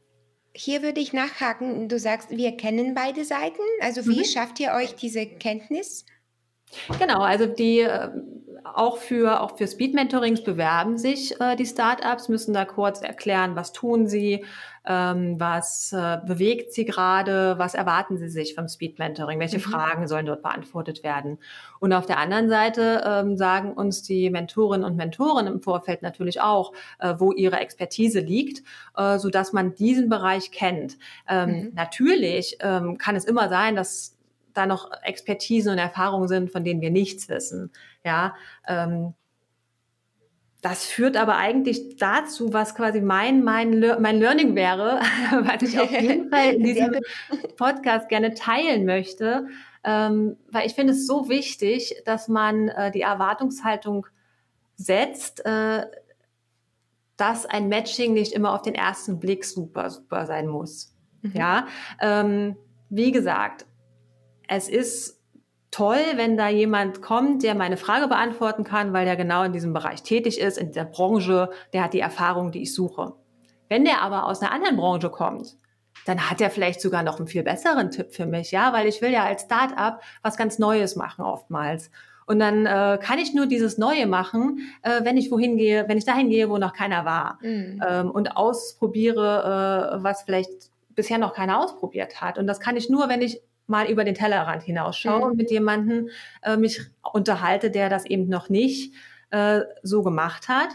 Hier 0.54 0.82
würde 0.82 1.00
ich 1.00 1.12
nachhaken. 1.12 1.88
Du 1.88 1.98
sagst, 1.98 2.30
wir 2.30 2.56
kennen 2.56 2.94
beide 2.94 3.24
Seiten. 3.24 3.60
Also 3.82 4.06
wie 4.06 4.20
mhm. 4.20 4.24
schafft 4.24 4.58
ihr 4.58 4.72
euch 4.72 4.94
diese 4.94 5.26
Kenntnis? 5.26 6.06
Genau, 6.98 7.20
also 7.20 7.46
die 7.46 7.80
äh, 7.80 8.08
auch 8.64 8.96
für 8.98 9.40
auch 9.40 9.56
für 9.56 9.66
Speed 9.66 9.94
Mentorings 9.94 10.42
bewerben 10.42 10.98
sich 10.98 11.40
äh, 11.40 11.56
die 11.56 11.66
Startups, 11.66 12.28
müssen 12.28 12.52
da 12.52 12.64
kurz 12.64 13.00
erklären, 13.00 13.54
was 13.54 13.72
tun 13.72 14.08
sie, 14.08 14.44
ähm, 14.86 15.38
was 15.40 15.92
äh, 15.92 16.18
bewegt 16.24 16.72
sie 16.72 16.84
gerade, 16.84 17.58
was 17.58 17.74
erwarten 17.74 18.16
sie 18.16 18.28
sich 18.28 18.54
vom 18.54 18.68
Speed 18.68 18.98
Mentoring, 18.98 19.40
welche 19.40 19.58
mhm. 19.58 19.62
Fragen 19.62 20.08
sollen 20.08 20.26
dort 20.26 20.42
beantwortet 20.42 21.02
werden. 21.02 21.38
Und 21.80 21.92
auf 21.92 22.06
der 22.06 22.18
anderen 22.18 22.48
Seite 22.48 23.02
ähm, 23.04 23.36
sagen 23.36 23.72
uns 23.72 24.02
die 24.02 24.30
Mentorinnen 24.30 24.84
und 24.86 24.96
Mentoren 24.96 25.46
im 25.46 25.60
Vorfeld 25.60 26.02
natürlich 26.02 26.40
auch, 26.40 26.72
äh, 27.00 27.14
wo 27.18 27.32
ihre 27.32 27.58
Expertise 27.58 28.20
liegt, 28.20 28.62
äh, 28.96 29.18
so 29.18 29.30
dass 29.30 29.52
man 29.52 29.74
diesen 29.74 30.08
Bereich 30.08 30.50
kennt. 30.52 30.98
Ähm, 31.28 31.50
mhm. 31.50 31.72
Natürlich 31.74 32.58
ähm, 32.60 32.98
kann 32.98 33.16
es 33.16 33.24
immer 33.24 33.48
sein, 33.48 33.76
dass 33.76 34.16
da 34.54 34.66
noch 34.66 34.90
Expertisen 35.02 35.72
und 35.72 35.78
Erfahrungen 35.78 36.28
sind, 36.28 36.50
von 36.50 36.64
denen 36.64 36.80
wir 36.80 36.90
nichts 36.90 37.28
wissen. 37.28 37.70
Ja, 38.04 38.34
ähm, 38.66 39.14
das 40.68 40.84
führt 40.84 41.16
aber 41.16 41.36
eigentlich 41.36 41.96
dazu, 41.96 42.52
was 42.52 42.74
quasi 42.74 43.00
mein, 43.00 43.44
mein, 43.44 43.78
mein 44.00 44.18
Learning 44.18 44.56
wäre, 44.56 45.00
was 45.30 45.62
ich 45.62 45.78
auf 45.78 45.92
jeden 45.92 46.28
Fall 46.32 46.54
in 46.54 46.64
diesem 46.64 46.96
Podcast 47.56 48.08
gerne 48.08 48.34
teilen 48.34 48.84
möchte, 48.84 49.46
ähm, 49.84 50.36
weil 50.50 50.66
ich 50.66 50.74
finde 50.74 50.94
es 50.94 51.06
so 51.06 51.28
wichtig, 51.28 52.02
dass 52.04 52.26
man 52.26 52.66
äh, 52.66 52.90
die 52.90 53.02
Erwartungshaltung 53.02 54.08
setzt, 54.74 55.46
äh, 55.46 55.86
dass 57.16 57.46
ein 57.46 57.68
Matching 57.68 58.12
nicht 58.12 58.32
immer 58.32 58.52
auf 58.52 58.62
den 58.62 58.74
ersten 58.74 59.20
Blick 59.20 59.44
super, 59.44 59.88
super 59.88 60.26
sein 60.26 60.48
muss. 60.48 60.96
Mhm. 61.22 61.32
Ja, 61.32 61.68
ähm, 62.00 62.56
wie 62.90 63.12
gesagt, 63.12 63.66
es 64.48 64.68
ist 64.68 65.15
toll, 65.76 66.00
wenn 66.14 66.38
da 66.38 66.48
jemand 66.48 67.02
kommt, 67.02 67.42
der 67.42 67.54
meine 67.54 67.76
Frage 67.76 68.08
beantworten 68.08 68.64
kann, 68.64 68.94
weil 68.94 69.04
der 69.04 69.14
genau 69.14 69.42
in 69.42 69.52
diesem 69.52 69.74
Bereich 69.74 70.02
tätig 70.02 70.40
ist, 70.40 70.56
in 70.56 70.72
der 70.72 70.84
Branche, 70.84 71.50
der 71.74 71.84
hat 71.84 71.92
die 71.92 72.00
Erfahrung, 72.00 72.50
die 72.50 72.62
ich 72.62 72.72
suche. 72.72 73.12
Wenn 73.68 73.84
der 73.84 74.00
aber 74.00 74.24
aus 74.24 74.40
einer 74.40 74.52
anderen 74.52 74.76
Branche 74.76 75.10
kommt, 75.10 75.58
dann 76.06 76.30
hat 76.30 76.40
er 76.40 76.48
vielleicht 76.48 76.80
sogar 76.80 77.02
noch 77.02 77.18
einen 77.18 77.26
viel 77.26 77.42
besseren 77.42 77.90
Tipp 77.90 78.14
für 78.14 78.24
mich, 78.24 78.52
ja, 78.52 78.72
weil 78.72 78.86
ich 78.86 79.02
will 79.02 79.10
ja 79.10 79.24
als 79.24 79.42
Start-up 79.42 80.02
was 80.22 80.38
ganz 80.38 80.58
Neues 80.58 80.96
machen 80.96 81.22
oftmals. 81.22 81.90
Und 82.26 82.38
dann 82.38 82.64
äh, 82.64 82.98
kann 83.02 83.18
ich 83.18 83.34
nur 83.34 83.46
dieses 83.46 83.76
Neue 83.76 84.06
machen, 84.06 84.60
äh, 84.82 85.04
wenn 85.04 85.18
ich 85.18 85.30
wohin 85.30 85.58
gehe, 85.58 85.86
wenn 85.88 85.98
ich 85.98 86.06
dahin 86.06 86.30
gehe, 86.30 86.48
wo 86.48 86.56
noch 86.56 86.72
keiner 86.72 87.04
war 87.04 87.38
mhm. 87.42 87.82
ähm, 87.86 88.10
und 88.10 88.36
ausprobiere, 88.36 89.98
äh, 89.98 90.02
was 90.02 90.22
vielleicht 90.22 90.70
bisher 90.94 91.18
noch 91.18 91.34
keiner 91.34 91.62
ausprobiert 91.62 92.22
hat. 92.22 92.38
Und 92.38 92.46
das 92.46 92.60
kann 92.60 92.76
ich 92.76 92.88
nur, 92.88 93.10
wenn 93.10 93.20
ich 93.20 93.42
mal 93.66 93.90
über 93.90 94.04
den 94.04 94.14
Tellerrand 94.14 94.62
hinausschaue 94.62 95.18
mhm. 95.18 95.24
und 95.24 95.36
mit 95.36 95.50
jemandem 95.50 96.08
äh, 96.42 96.56
mich 96.56 96.80
unterhalte, 97.12 97.70
der 97.70 97.88
das 97.88 98.06
eben 98.06 98.28
noch 98.28 98.48
nicht 98.48 98.94
äh, 99.30 99.60
so 99.82 100.02
gemacht 100.02 100.48
hat. 100.48 100.68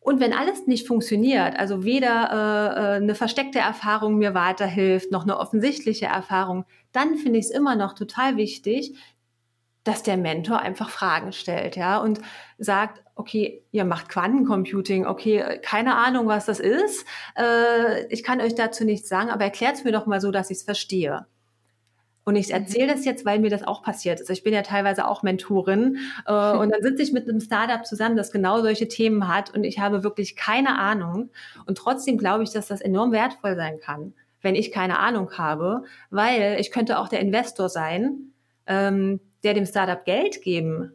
Und 0.00 0.20
wenn 0.20 0.34
alles 0.34 0.66
nicht 0.66 0.86
funktioniert, 0.86 1.58
also 1.58 1.84
weder 1.84 2.30
äh, 2.30 2.80
äh 2.80 2.96
eine 2.96 3.14
versteckte 3.14 3.58
Erfahrung 3.58 4.18
mir 4.18 4.34
weiterhilft, 4.34 5.10
noch 5.10 5.22
eine 5.22 5.38
offensichtliche 5.38 6.06
Erfahrung, 6.06 6.66
dann 6.92 7.16
finde 7.16 7.38
ich 7.38 7.46
es 7.46 7.50
immer 7.50 7.74
noch 7.74 7.94
total 7.94 8.36
wichtig, 8.36 8.94
dass 9.82 10.02
der 10.02 10.16
Mentor 10.16 10.60
einfach 10.60 10.90
Fragen 10.90 11.32
stellt, 11.32 11.76
ja, 11.76 11.98
und 11.98 12.20
sagt, 12.58 13.02
okay, 13.14 13.62
ihr 13.70 13.84
macht 13.84 14.08
Quantencomputing, 14.08 15.06
okay, 15.06 15.60
keine 15.62 15.96
Ahnung, 15.96 16.26
was 16.26 16.46
das 16.46 16.58
ist, 16.58 17.06
äh, 17.36 18.06
ich 18.08 18.24
kann 18.24 18.40
euch 18.40 18.54
dazu 18.54 18.84
nichts 18.84 19.08
sagen, 19.08 19.30
aber 19.30 19.44
erklärt 19.44 19.76
es 19.76 19.84
mir 19.84 19.92
doch 19.92 20.06
mal 20.06 20.20
so, 20.20 20.30
dass 20.30 20.50
ich 20.50 20.58
es 20.58 20.62
verstehe. 20.64 21.26
Und 22.24 22.36
ich 22.36 22.52
erzähle 22.52 22.92
das 22.92 23.04
jetzt, 23.04 23.24
weil 23.26 23.38
mir 23.38 23.50
das 23.50 23.62
auch 23.62 23.82
passiert 23.82 24.20
ist. 24.20 24.30
Ich 24.30 24.42
bin 24.42 24.54
ja 24.54 24.62
teilweise 24.62 25.06
auch 25.06 25.22
Mentorin. 25.22 25.98
Äh, 26.26 26.32
und 26.56 26.70
dann 26.70 26.82
sitze 26.82 27.02
ich 27.02 27.12
mit 27.12 27.28
einem 27.28 27.40
Startup 27.40 27.84
zusammen, 27.84 28.16
das 28.16 28.32
genau 28.32 28.62
solche 28.62 28.88
Themen 28.88 29.28
hat. 29.28 29.54
Und 29.54 29.64
ich 29.64 29.78
habe 29.78 30.02
wirklich 30.02 30.36
keine 30.36 30.78
Ahnung. 30.78 31.30
Und 31.66 31.78
trotzdem 31.78 32.18
glaube 32.18 32.42
ich, 32.44 32.50
dass 32.50 32.68
das 32.68 32.80
enorm 32.80 33.12
wertvoll 33.12 33.56
sein 33.56 33.78
kann, 33.78 34.14
wenn 34.40 34.54
ich 34.54 34.72
keine 34.72 34.98
Ahnung 34.98 35.32
habe. 35.36 35.84
Weil 36.10 36.56
ich 36.58 36.70
könnte 36.70 36.98
auch 36.98 37.08
der 37.08 37.20
Investor 37.20 37.68
sein, 37.68 38.32
ähm, 38.66 39.20
der 39.42 39.54
dem 39.54 39.66
Startup 39.66 40.02
Geld 40.04 40.40
geben 40.42 40.92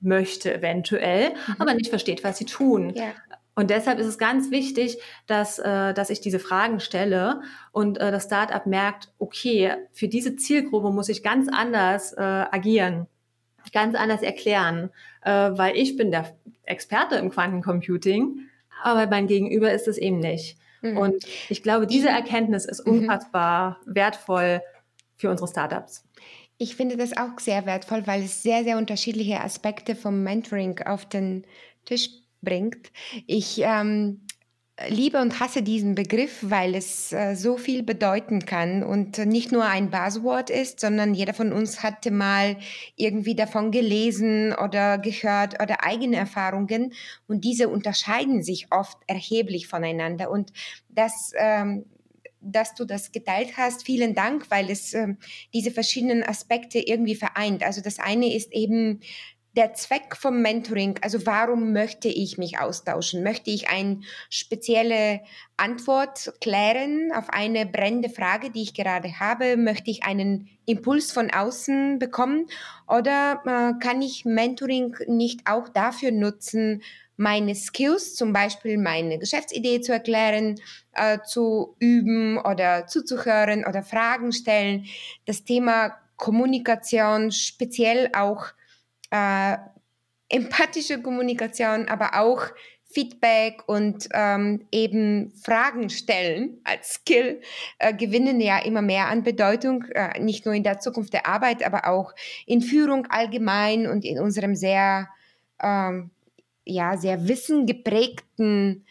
möchte 0.00 0.52
eventuell, 0.52 1.30
mhm. 1.30 1.56
aber 1.58 1.74
nicht 1.74 1.90
versteht, 1.90 2.24
was 2.24 2.38
sie 2.38 2.46
tun. 2.46 2.94
Ja. 2.94 3.12
Und 3.60 3.68
deshalb 3.68 3.98
ist 3.98 4.06
es 4.06 4.16
ganz 4.16 4.50
wichtig, 4.50 4.96
dass, 5.26 5.58
äh, 5.58 5.92
dass 5.92 6.08
ich 6.08 6.22
diese 6.22 6.38
Fragen 6.38 6.80
stelle 6.80 7.42
und 7.72 7.98
äh, 7.98 8.10
das 8.10 8.24
Startup 8.24 8.64
merkt, 8.64 9.12
okay, 9.18 9.74
für 9.92 10.08
diese 10.08 10.34
Zielgruppe 10.36 10.90
muss 10.90 11.10
ich 11.10 11.22
ganz 11.22 11.46
anders 11.52 12.14
äh, 12.14 12.22
agieren, 12.22 13.06
ganz 13.74 13.96
anders 13.96 14.22
erklären, 14.22 14.88
äh, 15.26 15.50
weil 15.52 15.76
ich 15.76 15.98
bin 15.98 16.10
der 16.10 16.34
Experte 16.62 17.16
im 17.16 17.28
Quantencomputing, 17.28 18.48
aber 18.82 19.06
mein 19.08 19.26
Gegenüber 19.26 19.70
ist 19.70 19.88
es 19.88 19.98
eben 19.98 20.20
nicht. 20.20 20.56
Mhm. 20.80 20.96
Und 20.96 21.26
ich 21.50 21.62
glaube, 21.62 21.86
diese 21.86 22.08
Erkenntnis 22.08 22.64
ist 22.64 22.86
mhm. 22.86 23.00
unfassbar 23.00 23.78
mhm. 23.84 23.94
wertvoll 23.94 24.62
für 25.16 25.28
unsere 25.28 25.48
Startups. 25.48 26.08
Ich 26.56 26.76
finde 26.76 26.96
das 26.96 27.14
auch 27.14 27.38
sehr 27.38 27.66
wertvoll, 27.66 28.06
weil 28.06 28.22
es 28.22 28.42
sehr, 28.42 28.64
sehr 28.64 28.78
unterschiedliche 28.78 29.42
Aspekte 29.42 29.94
vom 29.94 30.22
Mentoring 30.22 30.78
auf 30.78 31.06
den 31.06 31.44
Tisch 31.84 32.08
bringt. 32.42 32.90
Ich 33.26 33.60
ähm, 33.62 34.20
liebe 34.88 35.20
und 35.20 35.40
hasse 35.40 35.62
diesen 35.62 35.94
Begriff, 35.94 36.38
weil 36.42 36.74
es 36.74 37.12
äh, 37.12 37.34
so 37.34 37.56
viel 37.56 37.82
bedeuten 37.82 38.46
kann 38.46 38.82
und 38.82 39.18
nicht 39.18 39.52
nur 39.52 39.64
ein 39.64 39.90
Buzzword 39.90 40.50
ist, 40.50 40.80
sondern 40.80 41.14
jeder 41.14 41.34
von 41.34 41.52
uns 41.52 41.82
hatte 41.82 42.10
mal 42.10 42.56
irgendwie 42.96 43.34
davon 43.34 43.70
gelesen 43.70 44.54
oder 44.54 44.98
gehört 44.98 45.62
oder 45.62 45.84
eigene 45.84 46.16
Erfahrungen 46.16 46.94
und 47.26 47.44
diese 47.44 47.68
unterscheiden 47.68 48.42
sich 48.42 48.68
oft 48.70 48.98
erheblich 49.06 49.66
voneinander 49.66 50.30
und 50.30 50.52
das 50.88 51.32
ähm, 51.36 51.84
dass 52.42 52.74
du 52.74 52.86
das 52.86 53.12
geteilt 53.12 53.58
hast. 53.58 53.84
Vielen 53.84 54.14
Dank, 54.14 54.50
weil 54.50 54.70
es 54.70 54.94
äh, 54.94 55.08
diese 55.52 55.70
verschiedenen 55.70 56.22
Aspekte 56.22 56.78
irgendwie 56.78 57.14
vereint. 57.14 57.62
Also 57.62 57.82
das 57.82 57.98
eine 57.98 58.34
ist 58.34 58.52
eben 58.54 59.00
der 59.56 59.74
Zweck 59.74 60.14
vom 60.16 60.42
Mentoring, 60.42 60.98
also 61.02 61.26
warum 61.26 61.72
möchte 61.72 62.08
ich 62.08 62.38
mich 62.38 62.58
austauschen? 62.58 63.22
Möchte 63.22 63.50
ich 63.50 63.68
eine 63.68 64.00
spezielle 64.28 65.20
Antwort 65.56 66.32
klären 66.40 67.10
auf 67.12 67.30
eine 67.30 67.66
brennende 67.66 68.10
Frage, 68.10 68.50
die 68.50 68.62
ich 68.62 68.74
gerade 68.74 69.18
habe? 69.18 69.56
Möchte 69.56 69.90
ich 69.90 70.04
einen 70.04 70.48
Impuls 70.66 71.10
von 71.10 71.32
außen 71.32 71.98
bekommen? 71.98 72.46
Oder 72.86 73.42
äh, 73.44 73.84
kann 73.84 74.02
ich 74.02 74.24
Mentoring 74.24 74.96
nicht 75.08 75.40
auch 75.46 75.68
dafür 75.68 76.12
nutzen, 76.12 76.82
meine 77.16 77.54
Skills, 77.54 78.14
zum 78.14 78.32
Beispiel 78.32 78.78
meine 78.78 79.18
Geschäftsidee 79.18 79.82
zu 79.82 79.92
erklären, 79.92 80.58
äh, 80.92 81.18
zu 81.26 81.76
üben 81.78 82.38
oder 82.38 82.86
zuzuhören 82.86 83.66
oder 83.66 83.82
Fragen 83.82 84.32
stellen? 84.32 84.86
Das 85.26 85.44
Thema 85.44 85.96
Kommunikation 86.16 87.32
speziell 87.32 88.10
auch 88.14 88.46
äh, 89.10 89.56
empathische 90.28 91.02
Kommunikation, 91.02 91.88
aber 91.88 92.20
auch 92.20 92.46
Feedback 92.92 93.62
und 93.68 94.08
ähm, 94.12 94.66
eben 94.72 95.32
Fragen 95.32 95.90
stellen 95.90 96.60
als 96.64 96.94
Skill 96.94 97.40
äh, 97.78 97.94
gewinnen 97.94 98.40
ja 98.40 98.58
immer 98.58 98.82
mehr 98.82 99.06
an 99.06 99.22
Bedeutung, 99.22 99.84
äh, 99.94 100.18
nicht 100.20 100.44
nur 100.44 100.54
in 100.54 100.64
der 100.64 100.80
Zukunft 100.80 101.12
der 101.12 101.26
Arbeit, 101.26 101.64
aber 101.64 101.86
auch 101.86 102.12
in 102.46 102.62
Führung 102.62 103.06
allgemein 103.06 103.86
und 103.86 104.04
in 104.04 104.18
unserem 104.18 104.56
sehr, 104.56 105.08
ähm, 105.62 106.10
ja, 106.64 106.96
sehr 106.96 107.28
wissengeprägten 107.28 108.84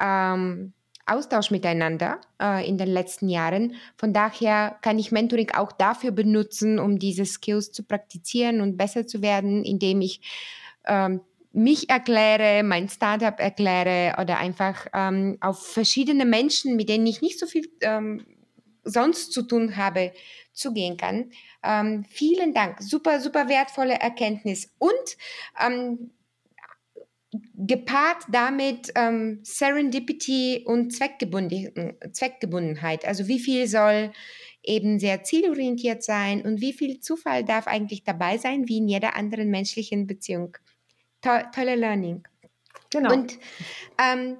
ähm, 0.00 0.73
Austausch 1.06 1.50
miteinander 1.50 2.20
äh, 2.40 2.66
in 2.66 2.78
den 2.78 2.88
letzten 2.88 3.28
Jahren. 3.28 3.74
Von 3.96 4.12
daher 4.12 4.78
kann 4.82 4.98
ich 4.98 5.12
Mentoring 5.12 5.50
auch 5.52 5.72
dafür 5.72 6.10
benutzen, 6.10 6.78
um 6.78 6.98
diese 6.98 7.26
Skills 7.26 7.72
zu 7.72 7.82
praktizieren 7.82 8.60
und 8.60 8.76
besser 8.76 9.06
zu 9.06 9.22
werden, 9.22 9.64
indem 9.64 10.00
ich 10.00 10.20
ähm, 10.86 11.20
mich 11.52 11.88
erkläre, 11.88 12.62
mein 12.64 12.88
Startup 12.88 13.38
erkläre 13.38 14.20
oder 14.20 14.38
einfach 14.38 14.86
ähm, 14.92 15.38
auf 15.40 15.66
verschiedene 15.66 16.24
Menschen, 16.24 16.74
mit 16.76 16.88
denen 16.88 17.06
ich 17.06 17.22
nicht 17.22 17.38
so 17.38 17.46
viel 17.46 17.70
ähm, 17.80 18.26
sonst 18.82 19.32
zu 19.32 19.42
tun 19.42 19.76
habe, 19.76 20.12
zugehen 20.52 20.96
kann. 20.96 21.30
Ähm, 21.62 22.04
vielen 22.08 22.54
Dank, 22.54 22.82
super, 22.82 23.20
super 23.20 23.48
wertvolle 23.48 23.94
Erkenntnis. 23.94 24.72
Und 24.78 25.16
ähm, 25.64 26.10
gepaart 27.54 28.24
damit 28.30 28.92
ähm, 28.94 29.40
Serendipity 29.42 30.62
und 30.64 30.92
Zweckgebunden, 30.92 31.94
Zweckgebundenheit. 32.12 33.04
Also 33.04 33.26
wie 33.26 33.40
viel 33.40 33.66
soll 33.66 34.12
eben 34.62 34.98
sehr 34.98 35.22
zielorientiert 35.22 36.02
sein 36.02 36.42
und 36.42 36.60
wie 36.60 36.72
viel 36.72 37.00
Zufall 37.00 37.44
darf 37.44 37.66
eigentlich 37.66 38.04
dabei 38.04 38.38
sein, 38.38 38.68
wie 38.68 38.78
in 38.78 38.88
jeder 38.88 39.16
anderen 39.16 39.50
menschlichen 39.50 40.06
Beziehung. 40.06 40.56
To 41.22 41.30
tolle 41.54 41.76
Learning. 41.76 42.22
Genau. 42.90 43.12
Und 43.12 43.38
ähm, 43.98 44.36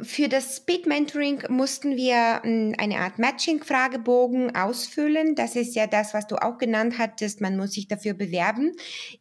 für 0.00 0.28
das 0.28 0.56
Speed 0.56 0.86
Mentoring 0.86 1.42
mussten 1.48 1.96
wir 1.96 2.40
hm, 2.42 2.74
eine 2.78 2.98
Art 3.00 3.18
Matching-Fragebogen 3.18 4.56
ausfüllen. 4.56 5.34
Das 5.34 5.54
ist 5.54 5.74
ja 5.74 5.86
das, 5.86 6.14
was 6.14 6.26
du 6.26 6.36
auch 6.36 6.56
genannt 6.56 6.94
hattest. 6.98 7.42
Man 7.42 7.58
muss 7.58 7.72
sich 7.72 7.88
dafür 7.88 8.14
bewerben. 8.14 8.72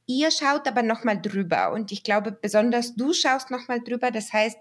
Ihr 0.06 0.32
schaut 0.32 0.68
aber 0.68 0.82
nochmal 0.82 1.22
drüber 1.22 1.74
und 1.74 1.92
ich 1.92 2.04
glaube, 2.04 2.32
besonders 2.32 2.96
du 2.96 3.14
schaust 3.14 3.52
nochmal 3.52 3.82
drüber. 3.82 4.12
Das 4.12 4.32
heißt, 4.32 4.58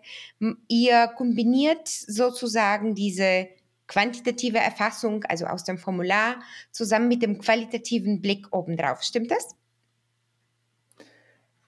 ihr 0.67 1.09
kombiniert 1.17 1.87
sozusagen 1.87 2.95
diese 2.97 3.49
quantitative 3.87 4.59
Erfassung, 4.59 5.25
also 5.25 5.47
aus 5.47 5.65
dem 5.65 5.79
Formular, 5.79 6.41
zusammen 6.73 7.09
mit 7.09 7.23
dem 7.23 7.39
qualitativen 7.39 8.21
Blick 8.21 8.47
obendrauf. 8.53 9.03
Stimmt 9.03 9.31
das? 9.31 9.55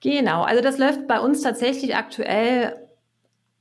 Genau, 0.01 0.43
also 0.43 0.61
das 0.61 0.77
läuft 0.77 1.07
bei 1.07 1.19
uns 1.21 1.41
tatsächlich 1.41 1.95
aktuell 1.95 2.82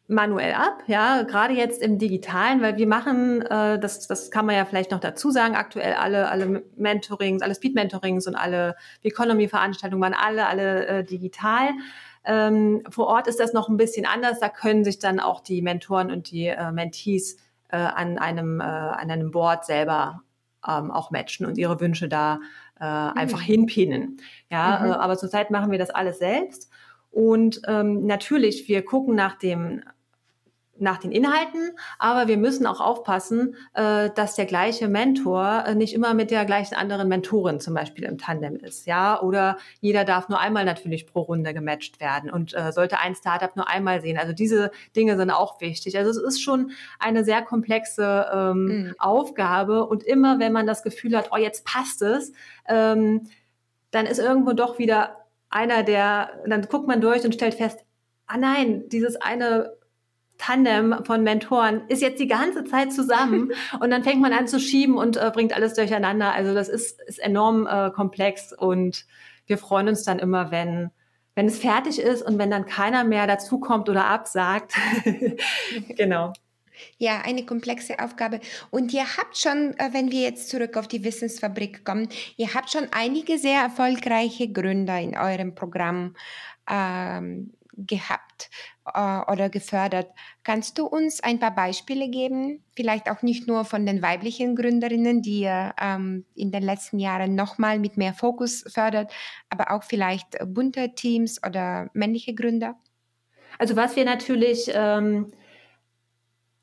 manuell 0.09 0.53
ab, 0.55 0.83
ja, 0.87 1.23
gerade 1.23 1.55
jetzt 1.55 1.81
im 1.81 1.99
Digitalen, 1.99 2.61
weil 2.61 2.77
wir 2.77 2.87
machen, 2.87 3.43
äh, 3.43 3.79
das, 3.79 4.07
das 4.07 4.31
kann 4.31 4.47
man 4.47 4.57
ja 4.57 4.65
vielleicht 4.65 4.91
noch 4.91 5.01
dazu 5.01 5.31
sagen, 5.31 5.55
aktuell 5.55 5.95
alle, 5.95 6.29
alle 6.29 6.65
Mentorings, 6.77 7.43
alle 7.43 7.55
Speed-Mentorings 7.55 8.27
und 8.27 8.35
alle 8.35 8.77
Economy-Veranstaltungen 9.03 10.03
waren 10.03 10.15
alle, 10.15 10.47
alle 10.47 10.87
äh, 10.87 11.05
digital. 11.05 11.71
Ähm, 12.25 12.83
vor 12.91 13.07
Ort 13.07 13.27
ist 13.27 13.41
das 13.41 13.53
noch 13.53 13.69
ein 13.69 13.77
bisschen 13.77 14.07
anders, 14.07 14.41
da 14.41 14.49
können 14.49 14.85
sich 14.85 14.99
dann 14.99 15.21
auch 15.21 15.41
die 15.41 15.63
Mentoren 15.63 16.11
und 16.11 16.31
die 16.31 16.47
äh, 16.47 16.73
Mentees 16.73 17.37
äh, 17.69 17.77
an, 17.77 18.19
einem, 18.19 18.61
äh, 18.61 18.65
an 18.65 19.11
einem 19.11 19.31
Board 19.31 19.65
selber 19.65 20.23
ähm, 20.67 20.91
auch 20.91 21.11
matchen 21.11 21.47
und 21.47 21.59
ihre 21.59 21.81
Wünsche 21.81 22.09
da 22.09 22.41
äh, 22.81 22.85
mhm. 22.85 23.17
einfach 23.17 23.41
hinpinnen. 23.41 24.19
Ja, 24.51 24.81
mhm. 24.81 24.91
äh, 24.91 24.95
aber 24.95 25.17
zurzeit 25.17 25.51
machen 25.51 25.71
wir 25.71 25.79
das 25.79 25.91
alles 25.91 26.19
selbst. 26.19 26.71
Und 27.13 27.63
ähm, 27.69 28.07
natürlich, 28.07 28.67
wir 28.69 28.85
gucken 28.85 29.15
nach 29.15 29.39
dem 29.39 29.83
nach 30.79 30.99
den 30.99 31.13
Inhalten, 31.13 31.71
aber 31.99 32.29
wir 32.29 32.37
müssen 32.37 32.67
auch 32.67 32.81
aufpassen, 32.81 33.55
äh, 33.75 34.11
dass 34.11 34.35
der 34.35 34.47
gleiche 34.47 34.89
Mentor 34.89 35.65
äh, 35.67 35.75
nicht 35.75 35.95
immer 35.95 36.13
mit 36.13 36.31
der 36.31 36.45
gleichen 36.45 36.75
anderen 36.75 37.09
Mentorin 37.09 37.61
zum 37.61 37.75
Beispiel 37.75 38.05
im 38.05 38.19
Tandem 38.19 38.57
ist, 38.57 38.87
ja, 38.87 39.21
oder 39.21 39.59
jeder 39.81 40.05
darf 40.05 40.29
nur 40.29 40.41
einmal 40.41 40.65
natürlich 40.65 41.07
pro 41.07 41.21
Runde 41.21 41.55
gematcht 41.55 42.01
werden 42.01 42.31
und 42.31 42.55
äh, 42.55 42.73
sollte 42.73 42.99
ein 42.99 43.15
Startup 43.15 43.55
nur 43.55 43.69
einmal 43.69 44.01
sehen. 44.01 44.19
Also 44.19 44.33
diese 44.33 44.71
Dinge 44.97 45.17
sind 45.17 45.31
auch 45.31 45.61
wichtig. 45.61 45.97
Also 45.97 46.11
es 46.11 46.17
ist 46.17 46.43
schon 46.43 46.73
eine 46.99 47.25
sehr 47.25 47.43
komplexe 47.43 48.27
ähm, 48.33 48.65
mhm. 48.65 48.95
Aufgabe 48.99 49.87
und 49.87 50.03
immer, 50.03 50.41
wenn 50.41 50.53
man 50.53 50.67
das 50.67 50.83
Gefühl 50.83 51.17
hat, 51.17 51.31
oh 51.33 51.37
jetzt 51.37 51.65
passt 51.65 52.03
es, 52.03 52.33
ähm, 52.67 53.29
dann 53.91 54.07
ist 54.07 54.19
irgendwo 54.19 54.53
doch 54.55 54.79
wieder 54.79 55.22
einer, 55.53 55.83
der, 55.83 56.31
dann 56.47 56.63
guckt 56.63 56.89
man 56.89 57.01
durch 57.01 57.25
und 57.25 57.35
stellt 57.35 57.55
fest, 57.55 57.81
ah 58.27 58.37
nein, 58.37 58.89
dieses 58.89 59.17
eine 59.21 59.77
Tandem 60.39 61.05
von 61.05 61.23
Mentoren 61.23 61.83
ist 61.89 62.03
jetzt 62.03 62.19
die 62.19 62.27
ganze 62.27 62.65
Zeit 62.65 62.93
zusammen 62.93 63.53
und 63.81 63.91
dann 63.91 64.03
fängt 64.03 64.21
man 64.21 64.33
an 64.33 64.49
zu 64.49 64.59
schieben 64.59 64.97
und 64.97 65.17
äh, 65.17 65.31
bringt 65.33 65.55
alles 65.55 65.75
durcheinander. 65.75 66.33
Also 66.33 66.53
das 66.55 66.69
ist, 66.69 67.01
ist 67.03 67.21
enorm 67.21 67.67
äh, 67.67 67.91
komplex 67.91 68.53
und 68.53 69.07
wir 69.47 69.59
freuen 69.59 69.89
uns 69.89 70.03
dann 70.03 70.19
immer, 70.19 70.51
wenn, 70.51 70.91
wenn 71.35 71.47
es 71.47 71.59
fertig 71.59 72.01
ist 72.01 72.23
und 72.23 72.39
wenn 72.39 72.51
dann 72.51 72.67
keiner 72.67 73.05
mehr 73.05 73.27
dazukommt 73.27 73.89
oder 73.89 74.07
absagt. 74.07 74.75
genau. 75.97 76.33
Ja, 76.99 77.23
eine 77.23 77.45
komplexe 77.45 77.99
Aufgabe. 77.99 78.41
Und 78.71 78.93
ihr 78.93 79.17
habt 79.17 79.37
schon, 79.37 79.75
äh, 79.79 79.91
wenn 79.93 80.11
wir 80.11 80.23
jetzt 80.23 80.49
zurück 80.49 80.77
auf 80.77 80.89
die 80.89 81.05
Wissensfabrik 81.05 81.85
kommen, 81.85 82.09
ihr 82.37 82.55
habt 82.55 82.71
schon 82.71 82.89
einige 82.93 83.39
sehr 83.39 83.61
erfolgreiche 83.61 84.51
Gründer 84.51 85.01
in 85.01 85.17
eurem 85.17 85.55
Programm 85.55 86.15
ähm, 86.71 87.53
gehabt 87.75 88.51
äh, 88.87 89.21
oder 89.31 89.49
gefördert. 89.49 90.11
Kannst 90.43 90.79
du 90.79 90.87
uns 90.87 91.23
ein 91.23 91.39
paar 91.39 91.55
Beispiele 91.55 92.09
geben? 92.09 92.63
Vielleicht 92.75 93.11
auch 93.11 93.23
nicht 93.23 93.47
nur 93.47 93.65
von 93.65 93.87
den 93.87 94.03
weiblichen 94.03 94.57
Gründerinnen, 94.57 95.23
die 95.23 95.41
ihr 95.41 95.75
ähm, 95.81 96.25
in 96.35 96.53
den 96.53 96.63
letzten 96.63 96.99
Jahren 96.99 97.35
nochmal 97.35 97.79
mit 97.79 97.97
mehr 97.97 98.15
Fokus 98.15 98.65
fördert, 98.67 99.13
aber 99.49 99.71
auch 99.71 99.83
vielleicht 99.83 100.39
bunte 100.47 100.95
Teams 100.95 101.41
oder 101.45 101.91
männliche 101.95 102.35
Gründer? 102.35 102.77
Also 103.59 103.77
was 103.77 103.97
wir 103.97 104.05
natürlich 104.05 104.71
ähm, 104.75 105.33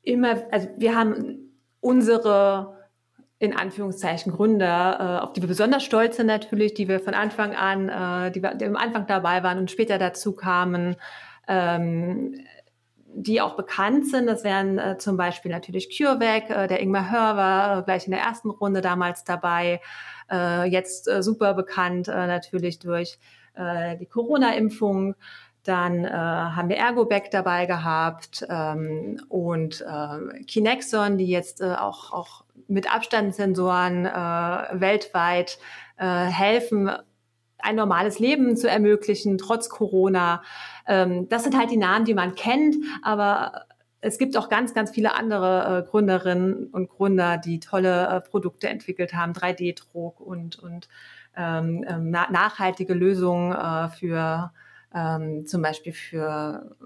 immer, 0.02 0.42
also 0.50 0.68
wir 0.76 0.94
haben 0.94 1.50
unsere 1.80 2.80
in 3.40 3.56
Anführungszeichen 3.56 4.32
Gründer, 4.32 5.18
äh, 5.18 5.24
auf 5.24 5.32
die 5.32 5.40
wir 5.40 5.48
besonders 5.48 5.82
stolz 5.82 6.16
sind 6.16 6.26
natürlich, 6.26 6.74
die 6.74 6.88
wir 6.88 7.00
von 7.00 7.14
Anfang 7.14 7.54
an, 7.54 7.88
äh, 7.88 8.30
die, 8.30 8.40
die 8.40 8.66
am 8.66 8.76
Anfang 8.76 9.06
dabei 9.06 9.42
waren 9.42 9.58
und 9.58 9.70
später 9.70 9.96
dazu 9.96 10.32
kamen, 10.32 10.96
ähm, 11.48 12.34
die 13.06 13.40
auch 13.40 13.56
bekannt 13.56 14.06
sind. 14.06 14.26
Das 14.26 14.44
wären 14.44 14.78
äh, 14.78 14.98
zum 14.98 15.16
Beispiel 15.16 15.50
natürlich 15.50 15.96
CureVac, 15.96 16.50
äh, 16.50 16.66
der 16.68 16.80
Ingmar 16.80 17.10
Hör 17.10 17.36
war 17.36 17.78
äh, 17.78 17.82
gleich 17.82 18.04
in 18.04 18.12
der 18.12 18.20
ersten 18.20 18.50
Runde 18.50 18.82
damals 18.82 19.24
dabei, 19.24 19.80
äh, 20.30 20.68
jetzt 20.68 21.08
äh, 21.08 21.22
super 21.22 21.54
bekannt 21.54 22.08
natürlich 22.08 22.78
durch 22.78 23.18
die 23.52 24.06
Corona-Impfung. 24.06 25.16
Dann 25.64 26.04
äh, 26.04 26.10
haben 26.10 26.68
wir 26.68 26.76
Ergoback 26.76 27.30
dabei 27.30 27.66
gehabt 27.66 28.46
ähm, 28.48 29.20
und 29.28 29.82
äh, 29.82 30.42
Kinexon, 30.44 31.18
die 31.18 31.26
jetzt 31.26 31.60
äh, 31.60 31.74
auch, 31.74 32.12
auch 32.12 32.44
mit 32.66 32.92
Abstandssensoren 32.92 34.06
äh, 34.06 34.10
weltweit 34.80 35.58
äh, 35.98 36.04
helfen, 36.06 36.90
ein 37.58 37.76
normales 37.76 38.18
Leben 38.18 38.56
zu 38.56 38.70
ermöglichen, 38.70 39.36
trotz 39.36 39.68
Corona. 39.68 40.42
Ähm, 40.86 41.28
das 41.28 41.44
sind 41.44 41.58
halt 41.58 41.70
die 41.70 41.76
Namen, 41.76 42.04
die 42.04 42.14
man 42.14 42.34
kennt, 42.34 42.76
aber 43.02 43.66
es 44.00 44.18
gibt 44.18 44.36
auch 44.36 44.48
ganz, 44.48 44.72
ganz 44.72 44.90
viele 44.90 45.14
andere 45.14 45.84
äh, 45.84 45.90
Gründerinnen 45.90 46.68
und 46.68 46.88
Gründer, 46.88 47.36
die 47.36 47.60
tolle 47.60 48.06
äh, 48.06 48.20
Produkte 48.20 48.68
entwickelt 48.68 49.12
haben, 49.12 49.32
3D-Druck 49.32 50.20
und, 50.20 50.58
und 50.58 50.88
ähm, 51.36 51.84
ähm, 51.86 52.10
na 52.10 52.30
nachhaltige 52.30 52.94
Lösungen 52.94 53.52
äh, 53.52 53.88
für 53.90 54.52
ähm, 54.94 55.46
zum 55.46 55.62
Beispiel 55.62 55.92
für 55.92 56.76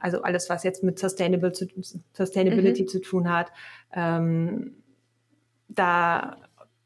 also 0.00 0.22
alles, 0.22 0.48
was 0.48 0.62
jetzt 0.62 0.82
mit 0.82 0.98
Sustainable 0.98 1.52
zu, 1.52 1.66
Sustainability 2.12 2.82
mhm. 2.82 2.88
zu 2.88 3.00
tun 3.00 3.32
hat. 3.32 3.50
Ähm, 3.92 4.76
da 5.68 6.36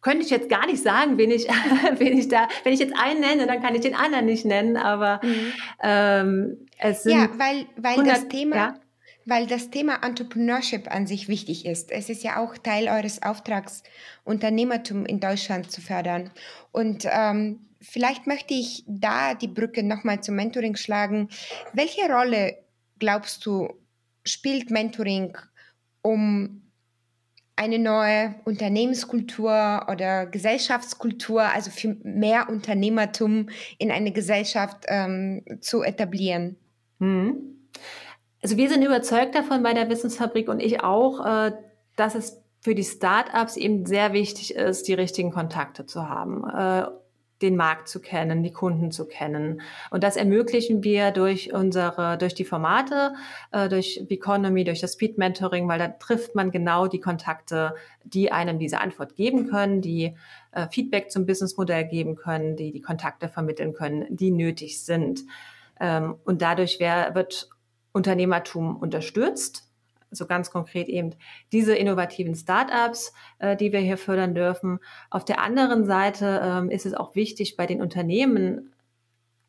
könnte 0.01 0.25
ich 0.25 0.31
jetzt 0.31 0.49
gar 0.49 0.67
nicht 0.67 0.83
sagen, 0.83 1.19
wen 1.19 1.31
ich, 1.31 1.47
wen 1.99 2.19
ich 2.19 2.29
da, 2.29 2.49
wenn 2.65 2.73
ich 2.73 2.81
jetzt 2.81 2.95
einen 2.99 3.21
nenne, 3.21 3.47
dann 3.47 3.63
kann 3.63 3.75
ich 3.75 3.83
den 3.83 3.95
anderen 3.95 4.27
nicht 4.27 4.45
nennen, 4.45 4.77
aber 4.77 5.21
mhm. 5.23 5.53
ähm, 5.83 6.67
es 6.79 7.05
sind 7.05 7.13
ja, 7.13 7.29
weil, 7.39 7.67
weil 7.77 7.93
100, 7.93 8.17
das 8.17 8.29
Thema, 8.29 8.57
ja? 8.57 8.75
Weil 9.25 9.47
das 9.47 9.71
Thema 9.71 10.03
Entrepreneurship 10.03 10.93
an 10.93 11.07
sich 11.07 11.29
wichtig 11.29 11.67
ist. 11.67 11.91
Es 11.91 12.09
ist 12.09 12.23
ja 12.23 12.39
auch 12.39 12.57
Teil 12.59 12.89
eures 12.89 13.23
Auftrags, 13.23 13.83
Unternehmertum 14.25 15.07
in 15.07 15.21
Deutschland 15.21 15.71
zu 15.71 15.81
fördern. 15.81 16.31
Und 16.71 17.07
ähm, 17.11 17.61
vielleicht 17.81 18.27
möchte 18.27 18.55
ich 18.55 18.85
da 18.87 19.35
die 19.35 19.49
Brücke 19.49 19.83
nochmal 19.83 20.23
zum 20.23 20.37
Mentoring 20.37 20.77
schlagen. 20.77 21.29
Welche 21.73 22.11
Rolle 22.11 22.59
glaubst 22.99 23.45
du 23.47 23.69
spielt 24.25 24.71
Mentoring, 24.71 25.37
um 26.03 26.63
eine 27.57 27.79
neue 27.79 28.35
Unternehmenskultur 28.45 29.87
oder 29.89 30.27
Gesellschaftskultur, 30.27 31.43
also 31.43 31.71
für 31.71 31.97
mehr 32.03 32.49
Unternehmertum 32.49 33.49
in 33.79 33.91
eine 33.91 34.13
Gesellschaft 34.13 34.85
ähm, 34.89 35.45
zu 35.61 35.83
etablieren? 35.83 36.57
Hm. 36.99 37.69
Also 38.43 38.57
wir 38.57 38.69
sind 38.69 38.85
überzeugt 38.85 39.35
davon 39.35 39.63
bei 39.63 39.73
der 39.73 39.89
Wissensfabrik 39.89 40.49
und 40.49 40.61
ich 40.61 40.83
auch, 40.83 41.25
äh, 41.25 41.53
dass 41.97 42.15
es 42.15 42.43
für 42.61 42.75
die 42.75 42.85
Startups 42.85 43.57
eben 43.57 43.87
sehr 43.87 44.13
wichtig 44.13 44.55
ist, 44.55 44.87
die 44.89 44.95
richtigen 44.95 45.33
Kontakte 45.33 45.87
zu 45.87 46.09
haben. 46.09 46.45
Äh, 46.49 46.87
den 47.43 47.57
Markt 47.57 47.89
zu 47.89 48.01
kennen, 48.01 48.43
die 48.43 48.53
Kunden 48.53 48.91
zu 48.91 49.07
kennen. 49.07 49.61
Und 49.91 50.05
das 50.05 50.17
ermöglichen 50.17 50.83
wir 50.85 51.11
durch 51.11 51.53
unsere, 51.53 52.17
durch 52.17 52.35
die 52.35 52.45
Formate, 52.45 53.15
äh, 53.51 53.69
durch 53.69 54.05
Economy, 54.09 54.65
durch 54.65 54.81
das 54.81 54.93
Speed 54.93 55.19
Mentoring, 55.19 55.69
weil 55.69 55.79
da 55.79 55.89
trifft 55.89 56.35
man 56.35 56.51
genau 56.51 56.87
die 56.87 57.01
Kontakte, 57.01 57.75
die 58.05 58.33
einem 58.33 58.59
diese 58.59 58.81
Antwort 58.81 59.17
geben 59.17 59.49
können, 59.49 59.81
die 59.81 60.17
äh, 60.53 60.69
Feedback 60.71 61.11
zum 61.11 61.27
Businessmodell 61.27 61.85
geben 61.85 62.17
können, 62.17 62.57
die 62.57 62.73
die 62.73 62.81
Kontakte 62.81 63.29
vermitteln 63.29 63.73
können, 63.73 64.07
die 64.09 64.31
nötig 64.31 64.83
sind. 64.85 65.23
Ähm, 65.81 66.15
und 66.25 66.43
dadurch 66.43 66.79
wär, 66.79 67.15
wird 67.15 67.49
Unternehmertum 67.93 68.77
unterstützt 68.77 69.69
so 70.13 70.27
ganz 70.27 70.51
konkret 70.51 70.89
eben 70.89 71.15
diese 71.53 71.75
innovativen 71.75 72.35
Startups, 72.35 73.13
äh, 73.39 73.57
die 73.57 73.73
wir 73.73 73.81
hier 73.81 73.99
fördern 73.99 74.35
dürfen. 74.35 74.79
Auf 75.11 75.25
der 75.25 75.41
anderen 75.41 75.85
Seite 75.85 76.41
ähm, 76.45 76.71
ist 76.71 76.87
es 76.87 76.95
auch 76.95 77.15
wichtig, 77.15 77.57
bei 77.57 77.67
den 77.67 77.81
Unternehmen 77.81 78.73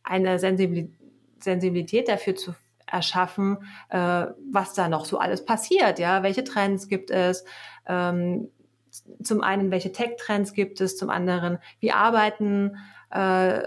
eine 0.03 0.39
Sensibilität 0.39 2.07
dafür 2.07 2.35
zu 2.35 2.55
erschaffen, 2.87 3.57
äh, 3.89 4.27
was 4.51 4.73
da 4.73 4.87
noch 4.87 5.05
so 5.05 5.17
alles 5.17 5.45
passiert, 5.45 5.99
ja, 5.99 6.23
welche 6.23 6.43
Trends 6.43 6.87
gibt 6.87 7.11
es, 7.11 7.45
ähm, 7.87 8.49
zum 9.23 9.41
einen, 9.41 9.71
welche 9.71 9.91
Tech-Trends 9.91 10.53
gibt 10.53 10.79
es, 10.79 10.97
zum 10.97 11.09
anderen, 11.09 11.57
wie 11.79 11.91
arbeiten, 11.91 12.77
äh, 13.09 13.61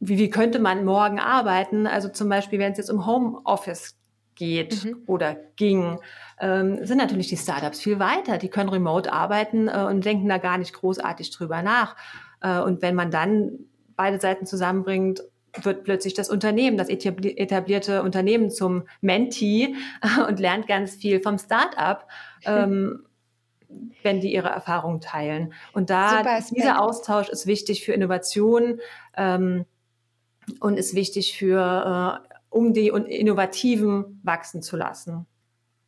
wie, 0.00 0.18
wie 0.18 0.30
könnte 0.30 0.58
man 0.58 0.84
morgen 0.84 1.20
arbeiten? 1.20 1.86
Also 1.86 2.08
zum 2.08 2.28
Beispiel, 2.28 2.58
wenn 2.58 2.72
es 2.72 2.78
jetzt 2.78 2.90
um 2.90 3.06
Homeoffice 3.06 3.95
geht 4.36 4.84
mhm. 4.84 5.02
oder 5.06 5.36
ging, 5.56 5.98
ähm, 6.40 6.84
sind 6.86 6.98
natürlich 6.98 7.28
die 7.28 7.36
Startups 7.36 7.80
viel 7.80 7.98
weiter. 7.98 8.38
Die 8.38 8.48
können 8.48 8.68
remote 8.68 9.12
arbeiten 9.12 9.68
äh, 9.68 9.86
und 9.88 10.04
denken 10.04 10.28
da 10.28 10.38
gar 10.38 10.58
nicht 10.58 10.72
großartig 10.72 11.30
drüber 11.30 11.62
nach. 11.62 11.96
Äh, 12.40 12.60
und 12.60 12.82
wenn 12.82 12.94
man 12.94 13.10
dann 13.10 13.58
beide 13.96 14.20
Seiten 14.20 14.46
zusammenbringt, 14.46 15.22
wird 15.62 15.84
plötzlich 15.84 16.12
das 16.12 16.28
Unternehmen, 16.28 16.76
das 16.76 16.90
etablierte 16.90 18.02
Unternehmen 18.02 18.50
zum 18.50 18.84
Mentee 19.00 19.74
und 20.28 20.38
lernt 20.38 20.66
ganz 20.66 20.96
viel 20.96 21.20
vom 21.20 21.38
Startup. 21.38 22.06
Ähm, 22.44 23.02
wenn 24.02 24.20
die 24.20 24.32
ihre 24.32 24.48
Erfahrungen 24.48 25.00
teilen. 25.00 25.52
Und 25.72 25.90
da 25.90 26.22
dieser 26.50 26.80
Austausch 26.80 27.28
ist 27.28 27.46
wichtig 27.46 27.84
für 27.84 27.92
Innovation 27.92 28.80
ähm, 29.16 29.64
und 30.60 30.78
ist 30.78 30.94
wichtig 30.94 31.36
für, 31.36 32.22
äh, 32.30 32.34
um 32.56 32.72
die 32.72 32.88
Innovativen 32.88 34.20
wachsen 34.22 34.62
zu 34.62 34.76
lassen. 34.76 35.26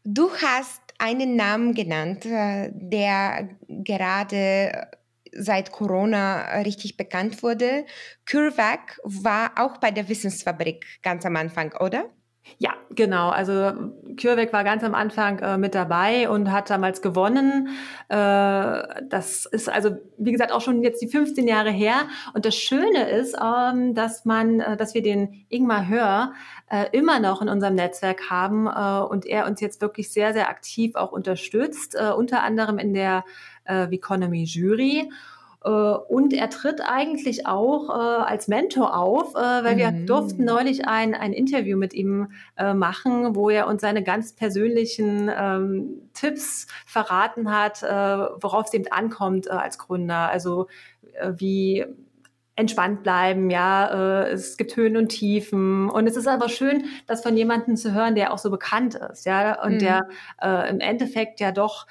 Du 0.05 0.31
hast 0.31 0.83
einen 0.99 1.37
Namen 1.37 1.75
genannt, 1.75 2.27
äh, 2.27 2.71
der 2.73 3.49
gerade 3.69 4.89
seit 5.33 5.73
Corona 5.73 6.61
richtig 6.63 6.97
bekannt 6.97 7.43
wurde. 7.43 7.85
CureVac 8.31 9.01
war 9.05 9.53
auch 9.57 9.79
bei 9.79 9.91
der 9.91 10.09
Wissensfabrik 10.09 10.87
ganz 11.03 11.25
am 11.25 11.37
Anfang, 11.37 11.73
oder? 11.81 12.11
Ja, 12.57 12.73
genau. 12.91 13.29
Also 13.29 13.53
CureVac 14.21 14.53
war 14.53 14.65
ganz 14.65 14.83
am 14.83 14.95
Anfang 14.95 15.39
äh, 15.41 15.59
mit 15.59 15.75
dabei 15.75 16.29
und 16.29 16.51
hat 16.51 16.71
damals 16.71 17.03
gewonnen. 17.03 17.69
Äh, 18.09 18.15
das 19.09 19.47
ist 19.47 19.69
also, 19.69 19.99
wie 20.17 20.33
gesagt, 20.33 20.51
auch 20.51 20.61
schon 20.61 20.83
jetzt 20.83 21.03
die 21.03 21.09
15 21.09 21.47
Jahre 21.47 21.71
her. 21.71 22.09
Und 22.35 22.47
das 22.47 22.57
Schöne 22.57 23.11
ist, 23.11 23.37
ähm, 23.41 23.95
dass 23.95 24.25
man, 24.25 24.61
äh, 24.61 24.77
dass 24.77 24.95
wir 24.95 25.03
den 25.03 25.45
Ingmar 25.49 25.89
Hör 25.89 26.33
äh, 26.71 26.87
immer 26.93 27.21
noch 27.21 27.43
in 27.43 27.49
unserem 27.49 27.75
Netzwerk 27.75 28.31
haben 28.31 28.67
äh, 28.67 29.07
und 29.07 29.27
er 29.27 29.47
uns 29.47 29.61
jetzt 29.61 29.81
wirklich 29.81 30.13
sehr, 30.13 30.33
sehr 30.33 30.49
aktiv 30.49 30.97
auch 30.97 31.13
unterstützt, 31.13 31.95
äh, 31.95 32.11
unter 32.11 32.43
anderem 32.43 32.79
in 32.79 32.95
der 32.95 33.25
Economy 33.71 34.45
Jury. 34.45 35.11
Äh, 35.65 35.69
und 35.69 36.33
er 36.33 36.51
tritt 36.51 36.81
eigentlich 36.81 37.47
auch 37.47 37.89
äh, 37.89 38.23
als 38.23 38.49
Mentor 38.49 38.97
auf, 38.97 39.35
äh, 39.35 39.39
weil 39.39 39.75
mhm. 39.75 39.79
wir 39.79 39.93
durften 40.07 40.45
neulich 40.45 40.87
ein, 40.87 41.15
ein 41.15 41.33
Interview 41.33 41.77
mit 41.77 41.95
ihm 41.95 42.33
äh, 42.57 42.75
machen, 42.75 43.35
wo 43.35 43.51
er 43.51 43.67
uns 43.67 43.83
seine 43.83 44.03
ganz 44.03 44.35
persönlichen 44.35 45.31
ähm, 45.35 46.11
Tipps 46.15 46.67
verraten 46.87 47.51
hat, 47.51 47.83
äh, 47.83 47.87
worauf 47.89 48.67
es 48.67 48.75
eben 48.75 48.91
ankommt 48.91 49.47
äh, 49.47 49.51
als 49.51 49.79
Gründer. 49.79 50.29
Also 50.29 50.69
wie 51.37 51.85
entspannt 52.55 53.03
bleiben, 53.03 53.51
ja, 53.51 54.27
es 54.27 54.57
gibt 54.57 54.77
Höhen 54.77 54.97
und 54.97 55.09
Tiefen 55.09 55.91
und 55.91 56.07
es 56.07 56.17
ist 56.17 56.29
aber 56.29 56.49
schön, 56.49 56.85
das 57.09 57.23
von 57.23 57.37
jemandem 57.37 57.77
zu 57.77 57.93
hören, 57.93 58.15
der 58.15 58.33
auch 58.33 58.39
so 58.39 58.51
bekannt 58.51 58.95
ist, 58.95 59.27
ja, 59.27 59.61
und 59.65 59.75
mhm. 59.75 59.79
der 59.79 60.09
im 60.69 60.79
Endeffekt 60.79 61.41
ja 61.41 61.51
doch 61.51 61.89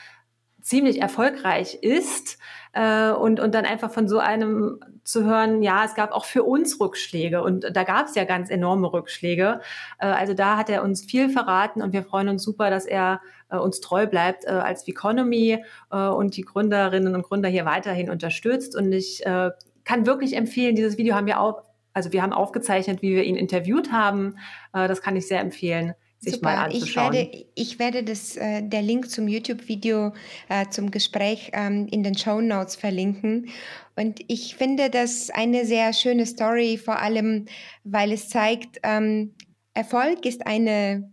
ziemlich 0.62 1.01
erfolgreich 1.01 1.80
ist 1.82 2.38
äh, 2.77 3.11
und, 3.11 3.39
und 3.39 3.55
dann 3.55 3.65
einfach 3.65 3.91
von 3.91 4.07
so 4.07 4.19
einem 4.19 4.79
zu 5.03 5.23
hören, 5.23 5.63
ja, 5.63 5.83
es 5.83 5.95
gab 5.95 6.11
auch 6.11 6.25
für 6.25 6.43
uns 6.43 6.79
Rückschläge 6.79 7.41
und 7.41 7.65
da 7.73 7.83
gab 7.83 8.07
es 8.07 8.15
ja 8.15 8.23
ganz 8.23 8.49
enorme 8.49 8.93
Rückschläge. 8.93 9.61
Äh, 9.99 10.05
also 10.05 10.33
da 10.33 10.57
hat 10.57 10.69
er 10.69 10.83
uns 10.83 11.03
viel 11.03 11.29
verraten 11.29 11.81
und 11.81 11.93
wir 11.93 12.03
freuen 12.03 12.29
uns 12.29 12.43
super, 12.43 12.69
dass 12.69 12.85
er 12.85 13.21
äh, 13.49 13.57
uns 13.57 13.81
treu 13.81 14.05
bleibt 14.05 14.45
äh, 14.45 14.49
als 14.49 14.87
Economy 14.87 15.63
äh, 15.91 16.07
und 16.07 16.37
die 16.37 16.43
Gründerinnen 16.43 17.15
und 17.15 17.23
Gründer 17.23 17.49
hier 17.49 17.65
weiterhin 17.65 18.11
unterstützt 18.11 18.75
und 18.75 18.91
ich 18.91 19.25
äh, 19.25 19.49
kann 19.83 20.05
wirklich 20.05 20.35
empfehlen, 20.35 20.75
dieses 20.75 20.97
Video 20.97 21.15
haben 21.15 21.27
wir 21.27 21.39
auch, 21.39 21.63
also 21.93 22.11
wir 22.11 22.21
haben 22.21 22.33
aufgezeichnet, 22.33 23.01
wie 23.01 23.15
wir 23.15 23.23
ihn 23.23 23.37
interviewt 23.37 23.91
haben. 23.91 24.35
Äh, 24.73 24.87
das 24.87 25.01
kann 25.01 25.15
ich 25.15 25.27
sehr 25.27 25.39
empfehlen 25.39 25.95
sich 26.19 26.36
Super. 26.36 26.45
mal 26.45 26.65
anzuschauen. 26.65 27.13
Ich 27.13 27.19
werde, 27.19 27.45
ich 27.56 27.80
werde 27.80 28.03
das, 28.03 28.36
äh, 28.36 28.63
der 28.63 28.82
Link 28.82 29.10
zum 29.10 29.27
YouTube-Video 29.27 30.13
äh, 30.49 30.67
zum 30.69 30.91
Gespräch 30.91 31.51
ähm, 31.53 31.88
in 31.91 32.03
den 32.03 32.17
Show 32.17 32.41
Notes 32.41 32.75
verlinken. 32.75 33.49
Und 33.95 34.19
ich 34.27 34.56
finde 34.56 34.89
das 34.89 35.30
eine 35.30 35.65
sehr 35.65 35.93
schöne 35.93 36.25
Story, 36.25 36.77
vor 36.77 36.99
allem, 36.99 37.45
weil 37.84 38.12
es 38.12 38.30
zeigt, 38.30 38.80
ähm, 38.84 39.34
Erfolg 39.73 40.25
ist 40.25 40.47
eine 40.47 41.12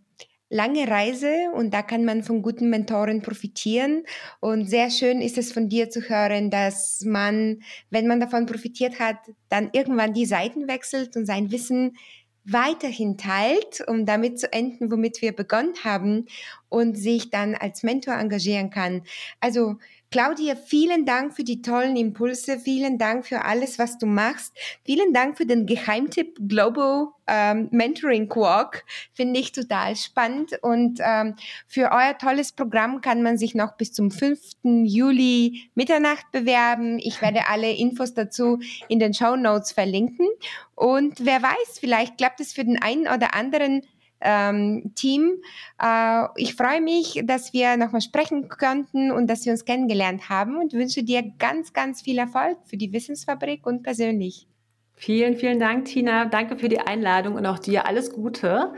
lange 0.55 0.89
Reise 0.89 1.51
und 1.55 1.75
da 1.75 1.83
kann 1.83 2.05
man 2.05 2.23
von 2.23 2.41
guten 2.41 2.71
Mentoren 2.71 3.23
profitieren. 3.23 4.05
Und 4.41 4.67
sehr 4.67 4.91
schön 4.91 5.21
ist 5.21 5.37
es 5.37 5.53
von 5.53 5.69
dir 5.69 5.91
zu 5.91 6.01
hören, 6.09 6.51
dass 6.51 7.03
man, 7.05 7.61
wenn 7.91 8.07
man 8.07 8.21
davon 8.21 8.47
profitiert 8.47 9.01
hat, 9.01 9.17
dann 9.49 9.71
irgendwann 9.73 10.15
die 10.15 10.27
Seiten 10.27 10.69
wechselt 10.69 11.17
und 11.17 11.27
sein 11.27 11.51
Wissen 11.51 11.97
weiterhin 12.45 13.17
teilt, 13.17 13.83
um 13.87 14.07
damit 14.07 14.39
zu 14.39 14.53
enden, 14.53 14.91
womit 14.91 15.23
wir 15.23 15.33
begonnen 15.33 15.75
haben 15.83 16.27
und 16.69 16.97
sich 16.97 17.31
dann 17.31 17.55
als 17.55 17.83
Mentor 17.83 18.15
engagieren 18.15 18.71
kann. 18.71 19.03
Also 19.41 19.77
Claudia, 20.15 20.55
vielen 20.55 21.07
Dank 21.07 21.35
für 21.35 21.43
die 21.43 21.61
tollen 21.61 21.97
Impulse, 21.97 22.61
vielen 22.61 22.99
Dank 22.99 23.27
für 23.27 23.45
alles, 23.45 23.81
was 23.81 23.99
du 23.99 24.07
machst, 24.07 24.53
vielen 24.85 25.13
Dank 25.13 25.37
für 25.37 25.45
den 25.45 25.67
Geheimtipp 25.67 26.39
Global 26.49 27.09
ähm, 27.27 27.67
Mentoring 27.73 28.31
Walk, 28.31 28.85
finde 29.13 29.41
ich 29.41 29.51
total 29.51 29.97
spannend 29.97 30.57
und 30.63 31.01
ähm, 31.03 31.35
für 31.67 31.91
euer 31.91 32.17
tolles 32.17 32.53
Programm 32.53 33.01
kann 33.01 33.25
man 33.25 33.39
sich 33.39 33.57
noch 33.57 33.77
bis 33.77 33.93
zum 33.93 34.13
5. 34.13 34.39
Juli 34.63 35.69
Mitternacht 35.75 36.31
bewerben. 36.31 37.01
Ich 37.01 37.21
werde 37.21 37.49
alle 37.49 37.73
Infos 37.73 38.15
dazu 38.15 38.61
in 38.87 39.01
den 39.01 39.15
Show 39.15 39.35
Notes 39.35 39.73
verlinken 39.73 40.29
und 40.77 41.25
wer 41.25 41.43
weiß, 41.43 41.81
vielleicht 41.81 42.19
klappt 42.19 42.39
es 42.39 42.53
für 42.53 42.65
den 42.65 42.81
einen 42.81 43.09
oder 43.09 43.35
anderen 43.35 43.83
ähm, 44.21 44.93
Team. 44.95 45.35
Äh, 45.81 46.27
ich 46.37 46.55
freue 46.55 46.81
mich, 46.81 47.23
dass 47.25 47.53
wir 47.53 47.77
nochmal 47.77 48.01
sprechen 48.01 48.49
könnten 48.49 49.11
und 49.11 49.29
dass 49.29 49.45
wir 49.45 49.53
uns 49.53 49.65
kennengelernt 49.65 50.29
haben 50.29 50.57
und 50.57 50.73
wünsche 50.73 51.03
dir 51.03 51.23
ganz, 51.39 51.73
ganz 51.73 52.03
viel 52.03 52.19
Erfolg 52.19 52.59
für 52.65 52.77
die 52.77 52.93
Wissensfabrik 52.93 53.67
und 53.67 53.83
persönlich. 53.83 54.49
Vielen, 54.97 55.37
vielen 55.37 55.59
Dank, 55.59 55.87
Tina. 55.87 56.25
Danke 56.25 56.57
für 56.57 56.69
die 56.69 56.81
Einladung 56.81 57.35
und 57.35 57.47
auch 57.47 57.59
dir 57.59 57.87
alles 57.87 58.13
Gute. 58.13 58.73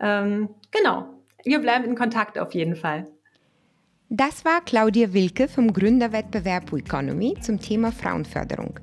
Ähm, 0.00 0.50
genau, 0.70 1.06
wir 1.44 1.60
bleiben 1.60 1.84
in 1.84 1.94
Kontakt 1.94 2.38
auf 2.38 2.54
jeden 2.54 2.76
Fall. 2.76 3.06
Das 4.14 4.44
war 4.44 4.60
Claudia 4.60 5.14
Wilke 5.14 5.48
vom 5.48 5.72
Gründerwettbewerb 5.72 6.70
Economy 6.72 7.34
zum 7.40 7.58
Thema 7.58 7.90
Frauenförderung. 7.90 8.78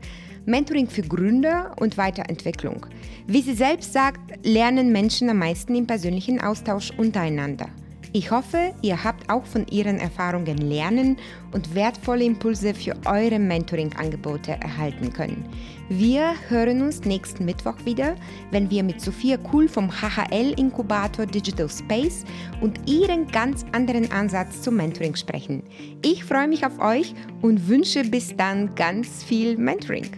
Mentoring 0.50 0.88
für 0.88 1.04
Gründer 1.04 1.76
und 1.80 1.98
Weiterentwicklung. 1.98 2.86
Wie 3.28 3.42
sie 3.42 3.54
selbst 3.54 3.94
sagt, 3.94 4.20
lernen 4.44 4.92
Menschen 4.92 5.30
am 5.30 5.38
meisten 5.38 5.76
im 5.76 5.86
persönlichen 5.86 6.42
Austausch 6.42 6.92
untereinander. 6.98 7.68
Ich 8.12 8.32
hoffe, 8.32 8.74
ihr 8.82 9.04
habt 9.04 9.30
auch 9.30 9.46
von 9.46 9.68
ihren 9.68 10.00
Erfahrungen 10.00 10.58
lernen 10.58 11.18
und 11.52 11.76
wertvolle 11.76 12.24
Impulse 12.24 12.74
für 12.74 12.96
eure 13.06 13.38
Mentoring-Angebote 13.38 14.54
erhalten 14.54 15.14
können. 15.14 15.46
Wir 15.90 16.34
hören 16.48 16.82
uns 16.82 17.06
nächsten 17.06 17.46
Mittwoch 17.46 17.76
wieder, 17.86 18.16
wenn 18.50 18.72
wir 18.72 18.84
mit 18.84 19.00
Sophia 19.00 19.38
Kuhl 19.38 19.68
vom 19.68 19.92
HHL-Inkubator 19.92 21.28
Digital 21.28 21.70
Space 21.70 22.26
und 22.62 22.80
ihren 22.90 23.28
ganz 23.28 23.64
anderen 23.74 24.12
Ansatz 24.12 24.64
zum 24.64 24.78
Mentoring 24.78 25.16
sprechen. 25.16 25.62
Ich 26.04 26.24
freue 26.24 26.48
mich 26.48 26.66
auf 26.66 26.80
euch 26.80 27.14
und 27.44 27.68
wünsche 27.68 28.04
bis 28.04 28.36
dann 28.36 28.74
ganz 28.74 29.24
viel 29.24 29.56
Mentoring. 29.56 30.10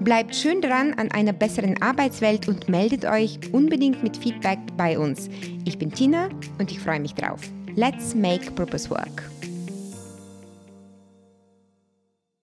Bleibt 0.00 0.34
schön 0.34 0.60
dran 0.60 0.94
an 0.94 1.10
einer 1.10 1.32
besseren 1.32 1.80
Arbeitswelt 1.82 2.48
und 2.48 2.68
meldet 2.68 3.04
euch 3.04 3.38
unbedingt 3.52 4.02
mit 4.02 4.16
Feedback 4.16 4.58
bei 4.76 4.98
uns. 4.98 5.28
Ich 5.64 5.78
bin 5.78 5.90
Tina 5.90 6.28
und 6.58 6.70
ich 6.70 6.80
freue 6.80 7.00
mich 7.00 7.14
drauf. 7.14 7.40
Let's 7.74 8.14
make 8.14 8.50
Purpose 8.52 8.90
Work. 8.90 9.37